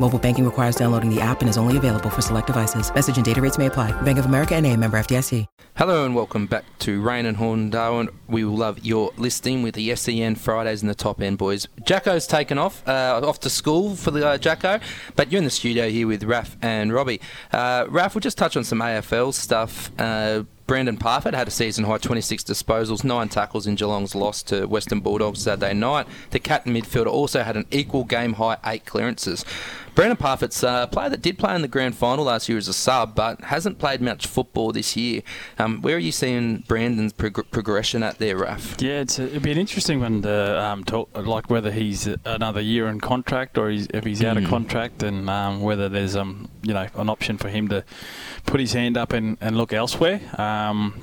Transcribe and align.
Mobile 0.00 0.18
banking 0.18 0.44
requires 0.44 0.74
downloading 0.74 1.08
the 1.08 1.20
app 1.20 1.40
and 1.40 1.48
is 1.48 1.56
only 1.56 1.76
available 1.76 2.10
for 2.10 2.20
select 2.20 2.48
devices. 2.48 2.92
Message 2.92 3.16
and 3.16 3.24
data 3.24 3.40
rates 3.40 3.58
may 3.58 3.66
apply. 3.66 3.92
Bank 4.02 4.18
of 4.18 4.26
America 4.26 4.54
and 4.56 4.66
a 4.66 4.76
member 4.76 4.98
FDIC. 4.98 5.46
Hello 5.76 6.04
and 6.04 6.14
welcome 6.14 6.46
back 6.46 6.64
to 6.80 7.00
Raine 7.00 7.26
and 7.26 7.36
Horne 7.36 7.70
Darwin. 7.70 8.08
We 8.28 8.44
will 8.44 8.56
love 8.56 8.84
your 8.84 9.12
listing 9.16 9.62
with 9.62 9.74
the 9.74 9.94
SEN 9.96 10.36
Fridays 10.36 10.82
in 10.82 10.88
the 10.88 10.94
top 10.94 11.20
end, 11.20 11.38
boys. 11.38 11.66
Jacko's 11.84 12.26
taken 12.26 12.58
off, 12.58 12.86
uh, 12.88 13.20
off 13.24 13.40
to 13.40 13.50
school 13.50 13.96
for 13.96 14.10
the 14.10 14.26
uh, 14.26 14.38
Jacko, 14.38 14.78
but 15.16 15.32
you're 15.32 15.38
in 15.40 15.44
the 15.44 15.50
studio 15.50 15.88
here 15.88 16.06
with 16.06 16.22
Raf 16.22 16.56
and 16.62 16.92
Robbie. 16.92 17.20
Uh, 17.52 17.86
Raf, 17.88 18.14
we'll 18.14 18.20
just 18.20 18.38
touch 18.38 18.56
on 18.56 18.62
some 18.62 18.78
AFL 18.80 19.32
stuff. 19.34 19.90
Uh, 19.98 20.44
Brandon 20.66 20.96
Parfitt 20.96 21.34
had 21.34 21.46
a 21.46 21.50
season 21.50 21.84
high 21.84 21.98
26 21.98 22.42
disposals, 22.44 23.04
nine 23.04 23.28
tackles 23.28 23.66
in 23.66 23.74
Geelong's 23.74 24.14
loss 24.14 24.42
to 24.44 24.66
Western 24.66 25.00
Bulldogs 25.00 25.42
Saturday 25.42 25.74
night. 25.74 26.06
The 26.30 26.38
cat 26.38 26.64
midfielder 26.64 27.08
also 27.08 27.42
had 27.42 27.56
an 27.56 27.66
equal 27.70 28.04
game 28.04 28.34
high 28.34 28.56
eight 28.64 28.86
clearances. 28.86 29.44
Brandon 29.94 30.16
Parfitt's 30.16 30.62
a 30.64 30.88
player 30.90 31.08
that 31.08 31.22
did 31.22 31.38
play 31.38 31.54
in 31.54 31.62
the 31.62 31.68
grand 31.68 31.96
final 31.96 32.24
last 32.24 32.48
year 32.48 32.58
as 32.58 32.66
a 32.66 32.72
sub, 32.72 33.14
but 33.14 33.40
hasn't 33.42 33.78
played 33.78 34.00
much 34.00 34.26
football 34.26 34.72
this 34.72 34.96
year. 34.96 35.22
Um, 35.58 35.82
where 35.82 35.94
are 35.94 36.00
you 36.00 36.10
seeing 36.10 36.64
Brandon's 36.66 37.12
prog- 37.12 37.48
progression 37.52 38.02
at 38.02 38.18
there, 38.18 38.36
Raf? 38.36 38.76
Yeah, 38.80 39.00
it's 39.02 39.20
a, 39.20 39.24
it'd 39.26 39.42
be 39.42 39.52
an 39.52 39.58
interesting 39.58 40.00
one 40.00 40.22
to 40.22 40.60
um, 40.60 40.82
talk, 40.82 41.10
like 41.16 41.48
whether 41.48 41.70
he's 41.70 42.08
another 42.24 42.60
year 42.60 42.88
in 42.88 43.00
contract 43.00 43.56
or 43.56 43.70
he's, 43.70 43.86
if 43.94 44.04
he's 44.04 44.22
out 44.24 44.36
Mm. 44.36 44.44
of 44.44 44.50
contract, 44.50 45.02
and 45.04 45.30
um, 45.30 45.60
whether 45.60 45.88
there's 45.88 46.16
um 46.16 46.48
you 46.62 46.72
know 46.74 46.88
an 46.96 47.08
option 47.08 47.38
for 47.38 47.48
him 47.48 47.68
to 47.68 47.84
put 48.46 48.58
his 48.58 48.72
hand 48.72 48.96
up 48.96 49.12
and, 49.12 49.38
and 49.40 49.56
look 49.56 49.72
elsewhere. 49.72 50.18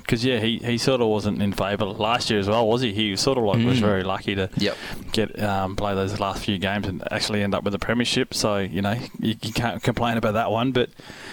Because 0.02 0.26
yeah, 0.26 0.40
he, 0.40 0.58
he 0.58 0.78
sort 0.78 1.00
of 1.02 1.08
wasn't 1.08 1.42
in 1.42 1.54
favour 1.54 1.86
last 1.86 2.30
year 2.30 2.40
as 2.40 2.50
well, 2.50 2.68
was 2.68 2.82
he? 2.82 2.92
He 2.94 3.16
sort 3.16 3.38
of 3.38 3.46
like 3.46 3.66
was 3.66 3.78
Mm. 3.78 3.82
very 3.82 4.04
lucky 4.04 4.36
to 4.36 4.50
Yep. 4.58 4.78
get 5.14 5.42
um, 5.42 5.76
play 5.78 5.96
those 5.96 6.20
last 6.20 6.44
few 6.44 6.58
games 6.58 6.88
and 6.88 7.02
actually 7.12 7.42
end 7.42 7.56
up 7.56 7.64
with 7.64 7.74
a 7.74 7.80
premiership. 7.80 8.34
So 8.34 8.58
you 8.58 8.81
know 8.82 8.98
you, 9.20 9.36
you 9.42 9.54
can't 9.54 9.82
complain 9.84 10.18
about 10.18 10.34
that 10.34 10.52
one. 10.52 10.72
But 10.72 10.90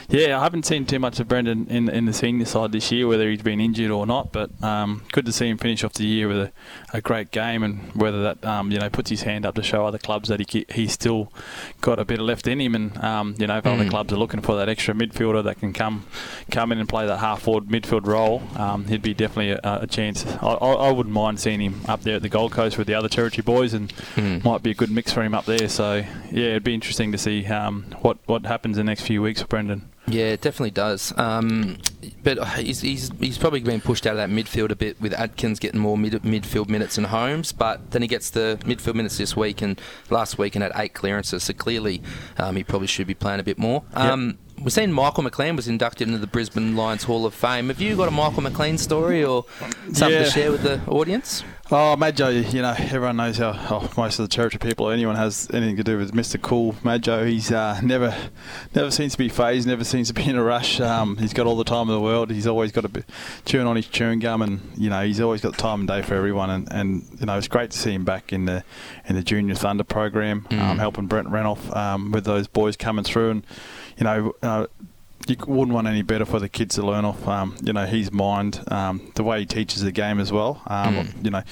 yeah, 0.09 0.39
I 0.39 0.43
haven't 0.43 0.65
seen 0.67 0.87
too 0.87 0.99
much 0.99 1.21
of 1.21 1.29
Brendan 1.29 1.67
in 1.69 1.89
in 1.89 2.05
the 2.07 2.13
senior 2.13 2.47
side 2.47 2.73
this 2.73 2.91
year, 2.93 3.07
whether 3.07 3.29
he's 3.31 3.43
been 3.43 3.61
injured 3.61 3.91
or 3.91 4.07
not. 4.07 4.33
But 4.33 4.51
um, 4.63 5.03
good 5.13 5.27
to 5.27 5.33
see 5.33 5.49
him 5.49 5.59
finish 5.59 5.85
off 5.85 5.93
the 5.95 6.07
year 6.07 6.29
with 6.29 6.39
a, 6.39 6.53
a 6.93 7.01
great 7.01 7.31
game, 7.31 7.63
and 7.63 7.93
whether 7.95 8.23
that 8.23 8.45
um, 8.45 8.71
you 8.71 8.79
know 8.79 8.91
puts 8.91 9.11
his 9.11 9.23
hand 9.23 9.45
up 9.47 9.55
to 9.57 9.63
show 9.63 9.87
other 9.87 9.99
clubs 9.99 10.29
that 10.29 10.41
he 10.51 10.67
he's 10.71 10.93
still 10.93 11.33
got 11.81 11.99
a 11.99 12.05
bit 12.05 12.19
of 12.21 12.27
left 12.27 12.47
in 12.47 12.61
him, 12.61 12.75
and 12.75 12.97
um, 13.05 13.35
you 13.39 13.47
know 13.47 13.59
if 13.59 13.67
other 13.67 13.85
Mm. 13.85 13.91
clubs 13.91 14.13
are 14.13 14.17
looking 14.17 14.41
for 14.41 14.57
that 14.57 14.69
extra 14.69 14.93
midfielder 14.95 15.45
that 15.45 15.59
can 15.61 15.73
come 15.73 16.05
come 16.51 16.73
in 16.73 16.79
and 16.79 16.89
play 16.89 17.07
that 17.07 17.19
half 17.19 17.43
forward 17.43 17.67
midfield 17.67 18.07
role, 18.07 18.43
um, 18.57 18.87
he'd 18.87 19.03
be 19.03 19.15
definitely 19.15 19.51
a, 19.53 19.79
a 19.83 19.87
chance. 19.87 20.27
I, 20.27 20.47
I, 20.49 20.73
I 20.89 20.91
wouldn't 20.91 21.15
mind 21.15 21.39
seeing 21.41 21.61
him 21.61 21.81
up 21.87 22.03
there 22.03 22.17
at 22.17 22.23
the 22.23 22.29
Gold 22.29 22.53
Coast 22.53 22.77
with 22.79 22.87
the 22.87 22.95
other 22.95 23.09
territory 23.09 23.43
boys, 23.43 23.73
and 23.75 23.93
Mm. 24.17 24.43
might 24.45 24.63
be 24.63 24.71
a 24.71 24.75
good 24.75 24.91
mix 24.91 25.13
for 25.13 25.23
him 25.23 25.35
up 25.35 25.45
there. 25.45 25.69
So 25.69 25.97
yeah, 26.31 26.47
it'd 26.51 26.65
be 26.65 26.75
interesting 26.75 27.13
to 27.13 27.19
see 27.19 27.38
um, 27.47 27.94
what 28.00 28.19
what 28.27 28.47
happens 28.47 28.78
in 28.78 28.86
the 28.86 28.91
next 28.91 29.03
few 29.03 29.22
weeks 29.22 29.41
for 29.42 29.48
Brendan. 29.48 29.89
Yeah, 30.11 30.27
it 30.27 30.41
definitely 30.41 30.70
does. 30.70 31.12
Um, 31.19 31.78
but 32.22 32.42
he's, 32.58 32.80
he's, 32.80 33.11
he's 33.20 33.36
probably 33.36 33.61
been 33.61 33.80
pushed 33.80 34.06
out 34.06 34.12
of 34.12 34.17
that 34.17 34.30
midfield 34.30 34.70
a 34.70 34.77
bit 34.77 35.00
with 35.00 35.12
Adkins 35.12 35.58
getting 35.58 35.80
more 35.80 35.98
mid, 35.98 36.14
midfield 36.22 36.69
minutes 36.69 36.97
and 36.97 37.08
Holmes, 37.08 37.53
but 37.53 37.91
then 37.91 38.03
he 38.03 38.08
gets 38.08 38.30
the 38.30 38.58
midfield 38.62 38.95
minutes 38.95 39.19
this 39.19 39.36
week 39.36 39.61
and 39.61 39.78
last 40.08 40.39
week 40.39 40.55
and 40.55 40.62
had 40.62 40.72
eight 40.77 40.95
clearances, 40.95 41.42
so 41.42 41.52
clearly 41.52 42.02
um, 42.39 42.57
he 42.57 42.64
probably 42.64 42.86
should 42.86 43.07
be 43.07 43.14
playing 43.14 43.40
a 43.40 43.42
bit 43.42 43.58
more. 43.58 43.84
Um, 43.92 44.39
We've 44.63 44.73
seen 44.73 44.92
Michael 44.92 45.23
McLean 45.23 45.57
was 45.57 45.69
inducted 45.69 46.08
into 46.08 46.19
the 46.19 46.27
Brisbane 46.27 46.74
Lions 46.77 47.05
Hall 47.05 47.24
of 47.24 47.33
Fame. 47.33 47.69
Have 47.69 47.80
you 47.80 47.96
got 47.96 48.08
a 48.08 48.11
Michael 48.11 48.42
McLean 48.42 48.77
story 48.77 49.24
or 49.24 49.45
something 49.92 50.11
Yeah. 50.11 50.24
to 50.24 50.30
share 50.30 50.51
with 50.51 50.63
the 50.63 50.80
audience? 50.86 51.45
Oh, 51.70 51.96
Majo, 51.96 52.29
you 52.30 52.63
know, 52.63 52.74
everyone 52.79 53.17
knows 53.19 53.36
how 53.39 53.52
oh, 53.70 53.91
most 53.96 54.19
of 54.19 54.29
the 54.29 54.35
territory 54.35 54.58
people, 54.58 54.89
anyone 54.91 55.17
has 55.17 55.48
anything 55.52 55.77
to 55.77 55.85
do 55.85 55.96
with 55.98 56.13
Mr. 56.13 56.41
Cool. 56.41 56.74
Majo, 56.83 57.24
he's 57.27 57.52
uh, 57.52 57.79
never 57.83 58.17
never 58.74 58.91
seems 58.91 59.13
to 59.13 59.19
be 59.19 59.29
phased, 59.29 59.69
never 59.69 59.85
seems 59.85 60.08
to 60.08 60.14
be 60.14 60.24
in 60.29 60.35
a 60.36 60.42
rush. 60.42 60.80
Um, 60.80 61.19
he's 61.19 61.35
got 61.35 61.46
all 61.46 61.57
the 61.57 61.64
time 61.64 61.89
in 61.89 61.95
the 61.95 62.01
world. 62.01 62.30
He's 62.30 62.46
always 62.46 62.73
got 62.73 62.85
a 62.86 62.89
bit 62.89 63.05
chewing 63.45 63.67
on 63.67 63.77
his 63.77 63.86
chewing 63.86 64.19
gum, 64.19 64.40
and 64.42 64.61
you 64.79 64.89
know, 64.90 65.05
he's 65.05 65.20
always 65.20 65.42
got 65.42 65.57
time 65.58 65.80
and 65.80 65.89
day 65.89 66.01
for 66.02 66.14
everyone. 66.14 66.48
And, 66.51 66.73
and 66.73 67.07
you 67.20 67.27
know, 67.27 67.36
it's 67.36 67.48
great 67.48 67.70
to 67.73 67.79
see 67.79 67.92
him 67.92 68.05
back 68.05 68.33
in 68.33 68.46
the 68.46 68.64
in 69.07 69.14
the 69.14 69.23
Junior 69.23 69.55
Thunder 69.55 69.85
program, 69.85 70.46
Mm. 70.51 70.61
um, 70.61 70.79
helping 70.79 71.07
Brent 71.07 71.29
Renoff 71.29 71.75
um, 71.77 72.13
with 72.13 72.25
those 72.25 72.48
boys 72.48 72.77
coming 72.77 73.05
through. 73.05 73.30
And 73.30 73.46
you 73.98 74.05
know, 74.05 74.33
uh, 74.42 74.67
you 75.27 75.36
wouldn't 75.47 75.75
want 75.75 75.86
any 75.86 76.03
better 76.03 76.25
for 76.25 76.39
the 76.39 76.48
kids 76.48 76.77
to 76.77 76.83
learn 76.86 77.05
off. 77.05 77.27
Um, 77.29 77.57
you 77.63 77.73
know, 77.73 77.85
his 77.85 78.11
mind, 78.11 78.63
um, 78.69 79.13
the 79.14 79.23
way 79.25 79.41
he 79.41 79.47
teaches 79.47 79.83
the 79.83 79.92
game 79.92 80.20
as 80.20 80.33
well. 80.33 80.63
Um, 80.67 80.95
Mm. 80.95 81.25
You 81.25 81.31
know, 81.31 81.42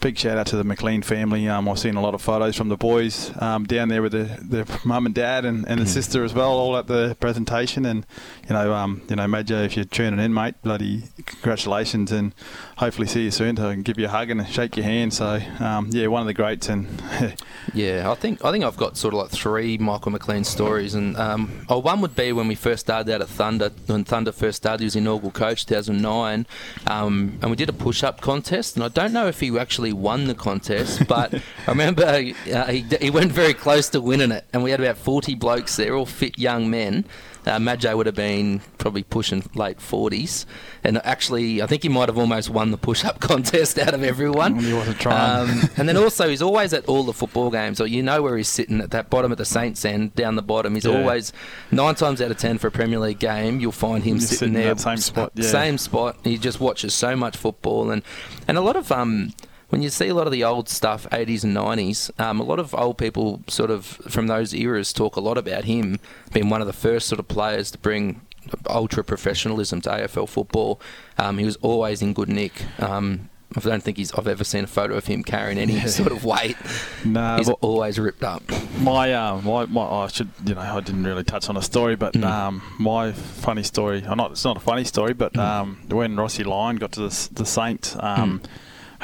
big 0.00 0.18
shout 0.18 0.38
out 0.38 0.46
to 0.48 0.56
the 0.56 0.64
McLean 0.64 1.02
family. 1.02 1.46
Um, 1.48 1.68
I've 1.68 1.78
seen 1.78 1.94
a 1.96 2.00
lot 2.00 2.14
of 2.14 2.22
photos 2.22 2.56
from 2.56 2.68
the 2.70 2.76
boys 2.76 3.30
um, 3.40 3.64
down 3.64 3.88
there 3.88 4.00
with 4.02 4.12
the, 4.12 4.24
the 4.42 4.80
mum 4.84 5.04
and 5.06 5.14
dad 5.14 5.44
and, 5.44 5.66
and 5.68 5.78
the 5.80 5.84
Mm. 5.84 5.88
sister 5.88 6.24
as 6.24 6.32
well, 6.34 6.50
all 6.52 6.76
at 6.76 6.86
the 6.86 7.16
presentation. 7.20 7.84
And 7.84 8.06
you 8.48 8.54
know, 8.54 8.72
um, 8.72 9.02
you 9.08 9.16
know, 9.16 9.26
Majo, 9.28 9.62
if 9.62 9.76
you're 9.76 9.84
tuning 9.84 10.18
in, 10.20 10.32
mate, 10.32 10.54
bloody 10.62 11.04
congratulations, 11.26 12.12
and 12.12 12.34
hopefully 12.78 13.06
see 13.06 13.24
you 13.24 13.30
soon. 13.30 13.56
So 13.56 13.68
I 13.68 13.74
can 13.74 13.82
give 13.82 13.98
you 13.98 14.06
a 14.06 14.08
hug 14.10 14.30
and 14.30 14.46
shake 14.48 14.76
your 14.76 14.84
hand. 14.84 15.12
So 15.14 15.40
um, 15.58 15.88
yeah, 15.90 16.06
one 16.06 16.20
of 16.22 16.26
the 16.26 16.34
greats, 16.34 16.68
and 16.68 16.86
Yeah, 17.74 18.10
I 18.10 18.14
think 18.14 18.44
I 18.44 18.50
think 18.52 18.64
I've 18.64 18.76
got 18.76 18.96
sort 18.96 19.14
of 19.14 19.20
like 19.20 19.30
three 19.30 19.78
Michael 19.78 20.12
McLean 20.12 20.44
stories, 20.44 20.94
and 20.94 21.16
um, 21.16 21.64
oh, 21.68 21.78
one 21.78 22.00
would 22.00 22.16
be 22.16 22.32
when 22.32 22.48
we 22.48 22.54
first 22.54 22.80
started 22.86 23.12
out 23.12 23.20
at 23.20 23.28
Thunder. 23.28 23.70
When 23.86 24.04
Thunder 24.04 24.32
first 24.32 24.56
started, 24.58 24.80
he 24.80 24.86
was 24.86 24.96
inaugural 24.96 25.30
coach, 25.32 25.66
2009, 25.66 26.46
um, 26.86 27.38
and 27.42 27.50
we 27.50 27.56
did 27.56 27.68
a 27.68 27.72
push-up 27.72 28.20
contest. 28.20 28.76
And 28.76 28.84
I 28.84 28.88
don't 28.88 29.12
know 29.12 29.26
if 29.28 29.40
he 29.40 29.56
actually 29.58 29.89
won 29.92 30.24
the 30.26 30.34
contest, 30.34 31.06
but 31.08 31.34
I 31.34 31.70
remember 31.70 32.04
uh, 32.04 32.66
he, 32.66 32.84
he 33.00 33.10
went 33.10 33.32
very 33.32 33.54
close 33.54 33.88
to 33.90 34.00
winning 34.00 34.30
it, 34.32 34.44
and 34.52 34.62
we 34.62 34.70
had 34.70 34.80
about 34.80 34.96
40 34.98 35.34
blokes 35.36 35.76
there, 35.76 35.94
all 35.94 36.06
fit 36.06 36.38
young 36.38 36.70
men. 36.70 37.04
Uh, 37.46 37.58
Majo 37.58 37.96
would 37.96 38.04
have 38.04 38.14
been 38.14 38.60
probably 38.76 39.02
pushing 39.02 39.42
late 39.54 39.78
40s, 39.78 40.44
and 40.84 41.00
actually, 41.06 41.62
I 41.62 41.66
think 41.66 41.82
he 41.82 41.88
might 41.88 42.10
have 42.10 42.18
almost 42.18 42.50
won 42.50 42.70
the 42.70 42.76
push-up 42.76 43.18
contest 43.20 43.78
out 43.78 43.94
of 43.94 44.02
everyone. 44.02 44.56
He 44.58 44.74
wasn't 44.74 45.00
trying. 45.00 45.48
Um, 45.48 45.70
and 45.78 45.88
then 45.88 45.96
also, 45.96 46.28
he's 46.28 46.42
always 46.42 46.74
at 46.74 46.84
all 46.84 47.02
the 47.02 47.14
football 47.14 47.50
games, 47.50 47.80
or 47.80 47.86
you 47.86 48.02
know 48.02 48.20
where 48.20 48.36
he's 48.36 48.46
sitting 48.48 48.82
at 48.82 48.90
that 48.90 49.08
bottom 49.08 49.32
at 49.32 49.38
the 49.38 49.46
Saints 49.46 49.86
end, 49.86 50.14
down 50.14 50.36
the 50.36 50.42
bottom. 50.42 50.74
He's 50.74 50.84
Yeah. 50.84 50.98
always 50.98 51.32
nine 51.70 51.94
times 51.94 52.20
out 52.20 52.30
of 52.30 52.36
ten 52.36 52.58
for 52.58 52.66
a 52.66 52.70
Premier 52.70 52.98
League 52.98 53.18
game, 53.18 53.58
you'll 53.58 53.72
find 53.72 54.04
him 54.04 54.20
sitting, 54.20 54.36
sitting 54.36 54.54
in 54.56 54.60
there, 54.60 54.76
same 54.76 54.98
spot, 54.98 55.32
yeah. 55.34 55.48
same 55.48 55.78
spot. 55.78 56.18
He 56.24 56.36
just 56.36 56.60
watches 56.60 56.92
so 56.92 57.16
much 57.16 57.38
football, 57.38 57.90
and 57.90 58.02
and 58.46 58.58
a 58.58 58.60
lot 58.60 58.76
of 58.76 58.92
um. 58.92 59.32
When 59.70 59.82
you 59.82 59.88
see 59.88 60.08
a 60.08 60.14
lot 60.14 60.26
of 60.26 60.32
the 60.32 60.44
old 60.44 60.68
stuff, 60.68 61.06
80s 61.10 61.44
and 61.44 61.56
90s, 61.56 62.10
um, 62.20 62.40
a 62.40 62.42
lot 62.44 62.58
of 62.58 62.74
old 62.74 62.98
people 62.98 63.42
sort 63.48 63.70
of 63.70 63.84
from 63.86 64.26
those 64.26 64.52
eras 64.52 64.92
talk 64.92 65.16
a 65.16 65.20
lot 65.20 65.38
about 65.38 65.64
him 65.64 65.98
being 66.32 66.48
one 66.50 66.60
of 66.60 66.66
the 66.66 66.72
first 66.72 67.06
sort 67.08 67.18
of 67.20 67.28
players 67.28 67.70
to 67.70 67.78
bring 67.78 68.20
ultra 68.68 69.04
professionalism 69.04 69.80
to 69.82 69.88
AFL 69.90 70.28
football. 70.28 70.80
Um, 71.18 71.38
he 71.38 71.44
was 71.44 71.56
always 71.56 72.02
in 72.02 72.12
good 72.14 72.28
nick. 72.28 72.64
Um, 72.80 73.28
I 73.56 73.60
don't 73.60 73.82
think 73.82 73.96
he's. 73.96 74.12
I've 74.12 74.28
ever 74.28 74.44
seen 74.44 74.62
a 74.62 74.68
photo 74.68 74.94
of 74.96 75.06
him 75.06 75.24
carrying 75.24 75.58
any 75.58 75.80
sort 75.88 76.12
of 76.12 76.24
weight. 76.24 76.56
no, 77.04 77.36
he's 77.36 77.48
always 77.48 77.98
ripped 77.98 78.22
up. 78.22 78.42
My, 78.78 79.12
uh, 79.12 79.40
my, 79.40 79.66
my, 79.66 79.82
I 79.82 80.06
should, 80.06 80.30
you 80.46 80.54
know, 80.54 80.60
I 80.60 80.80
didn't 80.80 81.02
really 81.04 81.24
touch 81.24 81.48
on 81.48 81.56
a 81.56 81.62
story, 81.62 81.96
but 81.96 82.14
Mm. 82.14 82.24
um, 82.24 82.62
my 82.78 83.10
funny 83.12 83.62
story, 83.64 84.02
not, 84.02 84.30
it's 84.32 84.44
not 84.44 84.56
a 84.56 84.60
funny 84.60 84.84
story, 84.84 85.14
but 85.14 85.32
Mm. 85.34 85.40
um, 85.40 85.80
when 85.88 86.16
Rossi 86.16 86.44
Lyon 86.44 86.76
got 86.76 86.92
to 86.92 87.00
the, 87.00 87.28
the 87.32 87.44
Saints, 87.46 87.96
um, 87.98 88.40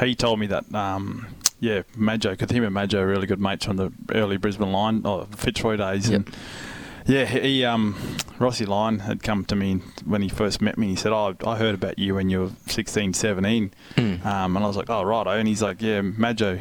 he 0.00 0.14
told 0.14 0.38
me 0.38 0.46
that, 0.48 0.72
um, 0.75 1.26
yeah, 1.60 1.82
Majo, 1.96 2.31
because 2.31 2.50
him 2.50 2.64
and 2.64 2.75
Majo 2.75 3.00
are 3.00 3.06
really 3.06 3.26
good 3.26 3.40
mates 3.40 3.64
from 3.64 3.76
the 3.76 3.93
early 4.12 4.37
Brisbane 4.37 4.72
line, 4.72 5.04
or 5.04 5.26
Fitzroy 5.37 5.76
days, 5.76 6.08
and 6.08 6.31
yeah, 7.06 7.25
he, 7.25 7.64
um, 7.64 7.96
Rossi 8.38 8.66
Lyon 8.66 9.00
had 9.00 9.22
come 9.22 9.44
to 9.46 9.56
me 9.56 9.76
when 10.04 10.22
he 10.22 10.28
first 10.28 10.60
met 10.60 10.76
me. 10.76 10.88
He 10.88 10.96
said, 10.96 11.12
"Oh, 11.12 11.37
I 11.46 11.56
heard 11.56 11.75
about 11.75 11.98
you 11.98 12.16
when 12.16 12.31
you 12.31 12.40
were 12.40 12.50
16, 12.66 13.14
17. 13.14 13.72
Mm. 13.94 14.26
Um, 14.26 14.56
and 14.56 14.64
I 14.64 14.69
was 14.69 14.76
like, 14.76 14.90
"Oh, 14.90 15.02
right." 15.02 15.26
And 15.38 15.46
he's 15.46 15.62
like, 15.62 15.81
"Yeah, 15.81 16.00
Majo, 16.00 16.58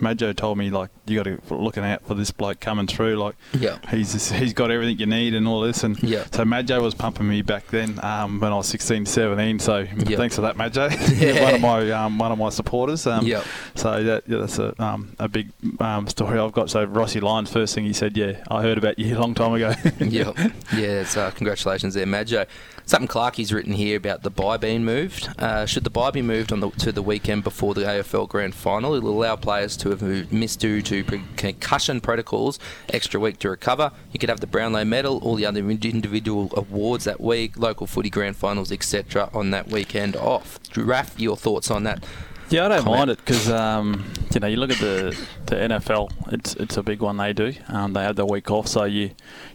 Majo 0.00 0.32
told 0.32 0.56
me 0.58 0.70
like 0.70 0.90
you 1.08 1.22
got 1.22 1.24
to 1.48 1.54
looking 1.54 1.84
out 1.84 2.06
for 2.06 2.14
this 2.14 2.30
bloke 2.30 2.60
coming 2.60 2.86
through. 2.86 3.16
Like, 3.16 3.34
Yeah. 3.58 3.78
he's 3.90 4.12
just, 4.12 4.32
he's 4.32 4.52
got 4.52 4.70
everything 4.70 4.98
you 4.98 5.06
need 5.06 5.34
and 5.34 5.46
all 5.48 5.60
this. 5.60 5.84
And 5.84 6.00
Yeah. 6.02 6.24
so 6.32 6.44
Majo 6.44 6.82
was 6.82 6.94
pumping 6.94 7.28
me 7.28 7.42
back 7.42 7.66
then 7.68 7.98
um, 8.04 8.40
when 8.40 8.52
I 8.52 8.56
was 8.56 8.66
16, 8.68 9.06
17. 9.06 9.58
So 9.58 9.78
Yeah. 10.06 10.16
thanks 10.16 10.36
for 10.36 10.42
that, 10.42 10.56
Majo. 10.56 10.88
Yeah. 11.18 11.42
one 11.44 11.54
of 11.54 11.60
my 11.60 11.90
um, 11.90 12.18
one 12.18 12.32
of 12.32 12.38
my 12.38 12.48
supporters. 12.50 13.06
Um, 13.06 13.26
Yeah. 13.26 13.42
So 13.74 14.02
that, 14.02 14.24
yeah, 14.26 14.38
that's 14.38 14.58
a 14.58 14.74
um, 14.82 15.14
a 15.18 15.28
big 15.28 15.50
um, 15.80 16.06
story 16.08 16.38
I've 16.38 16.52
got. 16.52 16.70
So 16.70 16.84
Rossi 16.84 17.20
Lyons, 17.20 17.50
first 17.50 17.74
thing 17.74 17.84
he 17.84 17.92
said, 17.92 18.16
yeah, 18.16 18.42
I 18.50 18.62
heard 18.62 18.78
about 18.78 18.98
you 18.98 19.16
a 19.16 19.18
long 19.18 19.34
time 19.34 19.52
ago. 19.54 19.74
yeah, 20.00 20.32
yeah. 20.76 21.04
So 21.04 21.30
congratulations 21.30 21.94
there, 21.94 22.06
Majo. 22.06 22.44
Something 22.86 23.08
Clarkie's 23.08 23.52
written 23.52 23.74
here 23.74 23.98
about 23.98 24.22
the 24.22 24.30
bye 24.30 24.56
being 24.56 24.82
moved. 24.82 25.28
Uh, 25.38 25.66
should 25.66 25.84
the 25.84 25.90
bye 25.90 26.10
be 26.10 26.22
moved 26.22 26.52
on 26.52 26.60
the, 26.60 26.70
to 26.70 26.90
the 26.90 27.02
weekend 27.02 27.44
before 27.44 27.74
the 27.74 27.82
AFL 27.82 28.26
Grand 28.28 28.54
Final? 28.54 28.94
It'll 28.94 29.10
allow 29.10 29.36
players 29.36 29.76
to 29.78 29.90
have 29.90 30.00
moved, 30.00 30.32
missed 30.32 30.60
due 30.60 30.80
to 30.82 30.97
pre- 31.02 31.22
concussion 31.36 32.00
protocols 32.00 32.58
extra 32.88 33.18
week 33.20 33.38
to 33.40 33.50
recover. 33.50 33.92
You 34.12 34.18
could 34.18 34.28
have 34.28 34.40
the 34.40 34.46
Brownlow 34.46 34.84
Medal, 34.84 35.18
all 35.22 35.34
the 35.34 35.46
other 35.46 35.60
individual 35.70 36.50
awards 36.56 37.04
that 37.04 37.20
week, 37.20 37.58
local 37.58 37.86
footy 37.86 38.10
Grand 38.10 38.36
Finals, 38.36 38.70
etc. 38.72 39.30
on 39.32 39.50
that 39.50 39.68
weekend 39.68 40.16
off. 40.16 40.58
Raf, 40.76 41.18
your 41.18 41.36
thoughts 41.36 41.70
on 41.70 41.84
that? 41.84 42.04
Yeah, 42.50 42.64
I 42.64 42.68
don't 42.68 42.78
comment. 42.84 42.96
mind 42.98 43.10
it 43.10 43.18
because 43.18 43.50
um, 43.50 44.10
you 44.32 44.40
know 44.40 44.46
you 44.46 44.56
look 44.56 44.70
at 44.70 44.78
the, 44.78 45.14
the 45.46 45.56
NFL. 45.56 46.10
It's 46.32 46.54
it's 46.56 46.78
a 46.78 46.82
big 46.82 47.00
one 47.02 47.18
they 47.18 47.34
do. 47.34 47.52
Um, 47.68 47.92
they 47.92 48.02
have 48.02 48.16
the 48.16 48.24
week 48.24 48.50
off, 48.50 48.66
so 48.66 48.84
you 48.84 49.10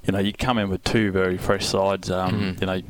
you 0.06 0.12
know 0.14 0.20
you 0.20 0.32
come 0.32 0.60
in 0.60 0.70
with 0.70 0.84
two 0.84 1.12
very 1.12 1.38
fresh 1.40 1.66
sides. 1.66 2.12
Um, 2.12 2.34
Mhm. 2.56 2.62
You 2.62 2.68
know, 2.68 2.82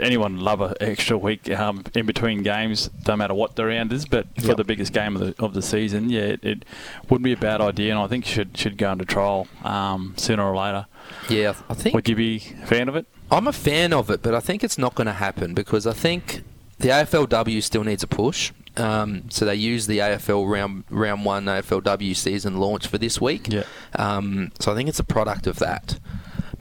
anyone 0.00 0.38
love 0.40 0.60
an 0.60 0.74
extra 0.80 1.18
week 1.18 1.50
um, 1.50 1.84
in 1.94 2.06
between 2.06 2.42
games, 2.42 2.88
no 3.06 3.16
matter 3.16 3.34
what 3.34 3.56
the 3.56 3.64
round 3.66 3.92
is. 3.92 4.06
But 4.06 4.26
for 4.40 4.48
Yep. 4.48 4.56
the 4.56 4.64
biggest 4.64 4.92
game 4.92 5.16
of 5.16 5.20
the 5.36 5.42
of 5.44 5.54
the 5.54 5.62
season, 5.62 6.08
yeah, 6.10 6.20
it, 6.22 6.44
it 6.44 6.64
wouldn't 7.08 7.24
be 7.24 7.32
a 7.32 7.36
bad 7.36 7.60
idea, 7.60 7.90
and 7.92 8.00
I 8.00 8.06
think 8.06 8.24
should 8.24 8.56
should 8.56 8.78
go 8.78 8.92
into 8.92 9.04
trial 9.04 9.48
um, 9.64 10.14
sooner 10.16 10.42
or 10.44 10.56
later. 10.56 10.86
Yeah, 11.28 11.54
I 11.68 11.74
think 11.74 11.94
Would 11.94 12.08
you 12.08 12.16
be 12.16 12.36
a 12.62 12.66
fan 12.66 12.88
of 12.88 12.96
it? 12.96 13.06
I'm 13.30 13.46
a 13.48 13.52
fan 13.52 13.92
of 13.92 14.10
it, 14.10 14.22
but 14.22 14.34
I 14.34 14.40
think 14.40 14.62
it's 14.62 14.78
not 14.78 14.94
going 14.94 15.06
to 15.06 15.12
happen 15.14 15.54
because 15.54 15.86
I 15.86 15.92
think 15.92 16.42
the 16.78 16.88
AFLW 16.88 17.62
still 17.62 17.84
needs 17.84 18.02
a 18.02 18.06
push. 18.06 18.52
Um, 18.76 19.24
so 19.30 19.44
they 19.44 19.54
use 19.54 19.86
the 19.86 19.98
AFL 19.98 20.48
round 20.50 20.84
round 20.88 21.24
one 21.26 21.44
AFLW 21.44 22.16
season 22.16 22.56
launch 22.58 22.86
for 22.86 22.96
this 22.96 23.20
week. 23.20 23.48
Yeah. 23.52 23.64
Um, 23.96 24.50
so 24.60 24.72
I 24.72 24.74
think 24.74 24.88
it's 24.88 24.98
a 24.98 25.04
product 25.04 25.46
of 25.46 25.58
that. 25.58 25.98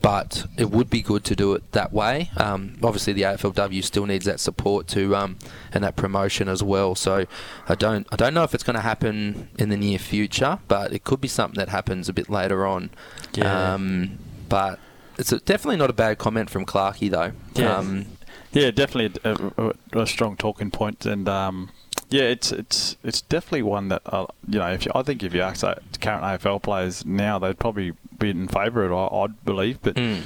But 0.01 0.47
it 0.57 0.71
would 0.71 0.89
be 0.89 1.01
good 1.03 1.23
to 1.25 1.35
do 1.35 1.53
it 1.53 1.71
that 1.73 1.93
way. 1.93 2.31
Um, 2.37 2.75
obviously, 2.81 3.13
the 3.13 3.21
AFLW 3.21 3.83
still 3.83 4.05
needs 4.07 4.25
that 4.25 4.39
support 4.39 4.87
to 4.87 5.15
um, 5.15 5.37
and 5.73 5.83
that 5.83 5.95
promotion 5.95 6.47
as 6.49 6.63
well. 6.63 6.95
So 6.95 7.25
I 7.69 7.75
don't 7.75 8.07
I 8.11 8.15
don't 8.15 8.33
know 8.33 8.43
if 8.43 8.55
it's 8.55 8.63
going 8.63 8.75
to 8.75 8.81
happen 8.81 9.49
in 9.59 9.69
the 9.69 9.77
near 9.77 9.99
future, 9.99 10.57
but 10.67 10.91
it 10.91 11.03
could 11.03 11.21
be 11.21 11.27
something 11.27 11.59
that 11.59 11.69
happens 11.69 12.09
a 12.09 12.13
bit 12.13 12.29
later 12.29 12.65
on. 12.65 12.89
Yeah. 13.33 13.73
Um, 13.73 14.17
but 14.49 14.79
it's 15.19 15.31
a, 15.31 15.39
definitely 15.39 15.77
not 15.77 15.91
a 15.91 15.93
bad 15.93 16.17
comment 16.17 16.49
from 16.49 16.65
Clarkey 16.65 17.09
though. 17.11 17.33
Yeah. 17.53 17.77
Um, 17.77 18.05
Yeah, 18.53 18.71
definitely 18.71 19.21
a, 19.23 19.73
a, 19.95 20.01
a 20.01 20.07
strong 20.07 20.35
talking 20.35 20.71
point, 20.71 21.05
and 21.05 21.29
um, 21.29 21.69
yeah, 22.11 22.23
it's 22.23 22.51
it's 22.51 22.97
it's 23.03 23.21
definitely 23.21 23.63
one 23.63 23.87
that 23.87 24.01
uh, 24.05 24.27
you 24.47 24.59
know. 24.59 24.67
If 24.71 24.85
you, 24.85 24.91
I 24.93 25.01
think 25.01 25.23
if 25.23 25.33
you 25.33 25.41
ask 25.41 25.63
uh, 25.63 25.75
current 25.99 26.23
AFL 26.23 26.61
players 26.61 27.05
now, 27.05 27.39
they'd 27.39 27.57
probably 27.57 27.93
be 28.19 28.29
in 28.29 28.47
favour 28.47 28.83
of 28.85 28.91
it. 28.91 28.95
I, 28.95 29.23
I'd 29.23 29.43
believe, 29.45 29.79
but 29.81 29.95
mm, 29.95 30.21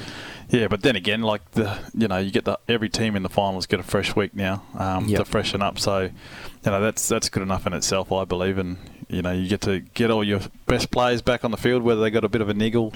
yeah, 0.50 0.68
but 0.68 0.82
then 0.82 0.96
again, 0.96 1.22
like 1.22 1.50
the 1.52 1.80
you 1.98 2.08
know, 2.08 2.18
you 2.18 2.32
get 2.32 2.46
the 2.46 2.60
every 2.68 2.90
team 2.90 3.16
in 3.16 3.24
the 3.24 3.30
finals 3.30 3.66
get 3.66 3.80
a 3.80 3.84
fresh 3.84 4.16
week 4.16 4.36
now 4.36 4.64
um, 4.78 5.06
Yep. 5.08 5.20
to 5.20 5.26
freshen 5.26 5.62
up. 5.62 5.80
So 5.80 6.02
you 6.02 6.12
know 6.72 6.82
that's 6.82 7.08
that's 7.08 7.30
good 7.30 7.44
enough 7.44 7.66
in 7.68 7.74
itself, 7.74 8.12
I 8.12 8.26
believe, 8.26 8.58
and 8.58 8.78
you 9.08 9.22
know 9.22 9.32
you 9.32 9.48
get 9.48 9.62
to 9.62 9.82
get 9.82 10.10
all 10.10 10.24
your 10.24 10.40
best 10.66 10.90
players 10.92 11.22
back 11.22 11.46
on 11.46 11.52
the 11.52 11.58
field, 11.58 11.84
whether 11.84 12.02
they 12.02 12.10
got 12.10 12.24
a 12.24 12.30
bit 12.30 12.42
of 12.42 12.50
a 12.50 12.54
niggle. 12.56 12.94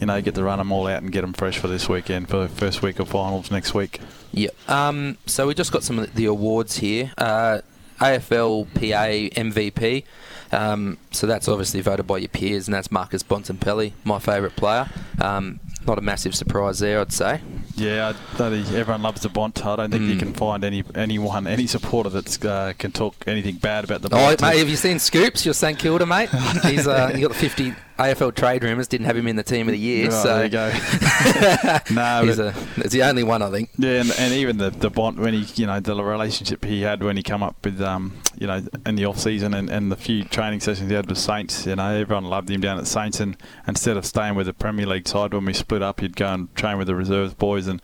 You 0.00 0.06
know, 0.06 0.16
you 0.16 0.22
get 0.22 0.34
to 0.34 0.42
run 0.42 0.58
them 0.58 0.72
all 0.72 0.88
out 0.88 1.00
and 1.02 1.12
get 1.12 1.20
them 1.20 1.32
fresh 1.32 1.58
for 1.58 1.68
this 1.68 1.88
weekend 1.88 2.28
for 2.28 2.38
the 2.38 2.48
first 2.48 2.82
week 2.82 2.98
of 2.98 3.08
finals 3.08 3.52
next 3.52 3.72
week. 3.72 4.00
yeah. 4.32 4.48
Um, 4.66 5.16
so 5.26 5.46
we 5.46 5.54
just 5.54 5.70
got 5.70 5.84
some 5.84 6.00
of 6.00 6.12
the 6.14 6.24
awards 6.24 6.78
here. 6.78 7.12
Uh, 7.16 7.60
AFL 8.02 8.66
PA 8.74 9.40
MVP. 9.40 10.04
Um, 10.50 10.98
so 11.12 11.26
that's 11.26 11.48
obviously 11.48 11.80
voted 11.80 12.06
by 12.06 12.18
your 12.18 12.28
peers, 12.28 12.66
and 12.66 12.74
that's 12.74 12.90
Marcus 12.90 13.22
Bontempelli, 13.22 13.92
my 14.04 14.18
favourite 14.18 14.56
player. 14.56 14.88
Um, 15.20 15.60
not 15.86 15.98
a 15.98 16.02
massive 16.02 16.34
surprise 16.34 16.80
there, 16.80 17.00
I'd 17.00 17.12
say. 17.12 17.40
Yeah, 17.82 18.12
I 18.14 18.36
don't 18.38 18.52
think 18.52 18.74
everyone 18.76 19.02
loves 19.02 19.22
the 19.22 19.28
Bont. 19.28 19.64
I 19.66 19.76
don't 19.76 19.90
think 19.90 20.04
you 20.04 20.14
Mm. 20.14 20.18
can 20.18 20.34
find 20.34 20.62
any 20.64 20.84
anyone, 20.94 21.46
any 21.46 21.66
supporter 21.66 22.10
that 22.10 22.44
uh, 22.44 22.72
can 22.78 22.92
talk 22.92 23.14
anything 23.26 23.56
bad 23.56 23.84
about 23.84 24.02
the 24.02 24.08
Bont. 24.08 24.40
Oh, 24.42 24.46
mate, 24.46 24.58
have 24.58 24.68
you 24.68 24.76
seen 24.76 24.98
Scoops, 24.98 25.44
your 25.44 25.54
St 25.54 25.78
Kilda 25.78 26.06
mate? 26.06 26.28
He's 26.64 26.86
uh, 26.86 27.08
he 27.08 27.20
got 27.22 27.28
the 27.32 27.38
50 27.38 27.74
AFL 27.98 28.34
trade 28.34 28.62
rumours, 28.64 28.88
didn't 28.88 29.06
have 29.06 29.16
him 29.16 29.26
in 29.26 29.36
the 29.36 29.42
team 29.42 29.68
of 29.68 29.72
the 29.72 29.78
year. 29.78 30.04
Right, 30.04 30.12
so 30.22 30.34
there 30.38 30.44
you 30.44 30.50
go. 30.50 30.68
no, 31.94 32.24
he's, 32.24 32.36
but, 32.36 32.46
a, 32.46 32.54
it's 32.76 32.92
the 32.92 33.02
only 33.02 33.22
one, 33.22 33.42
I 33.42 33.50
think. 33.50 33.70
yeah, 33.78 34.00
and, 34.00 34.10
and 34.18 34.32
even 34.34 34.58
the 34.58 34.70
the 34.70 34.90
Bont 34.90 35.18
when 35.18 35.34
he, 35.34 35.46
you 35.60 35.66
know, 35.66 35.80
the 35.80 35.94
relationship 36.02 36.64
he 36.64 36.82
had 36.82 37.02
when 37.02 37.16
he 37.16 37.22
come 37.22 37.42
up 37.42 37.56
with, 37.64 37.80
um, 37.80 38.12
you 38.42 38.48
know, 38.48 38.60
in 38.84 38.96
the 38.96 39.04
off 39.04 39.20
season 39.20 39.54
and, 39.54 39.70
and 39.70 39.92
the 39.92 39.94
few 39.94 40.24
training 40.24 40.58
sessions 40.58 40.90
he 40.90 40.96
had 40.96 41.08
with 41.08 41.16
Saints, 41.16 41.64
you 41.64 41.76
know, 41.76 41.94
everyone 41.94 42.24
loved 42.24 42.50
him 42.50 42.60
down 42.60 42.76
at 42.76 42.88
Saints, 42.88 43.20
and 43.20 43.36
instead 43.68 43.96
of 43.96 44.04
staying 44.04 44.34
with 44.34 44.46
the 44.46 44.52
Premier 44.52 44.84
League 44.84 45.06
side 45.06 45.32
when 45.32 45.44
we 45.44 45.52
split 45.52 45.80
up, 45.80 46.00
he'd 46.00 46.16
go 46.16 46.26
and 46.26 46.52
train 46.56 46.76
with 46.76 46.88
the 46.88 46.96
reserves 46.96 47.34
boys. 47.34 47.68
And 47.68 47.80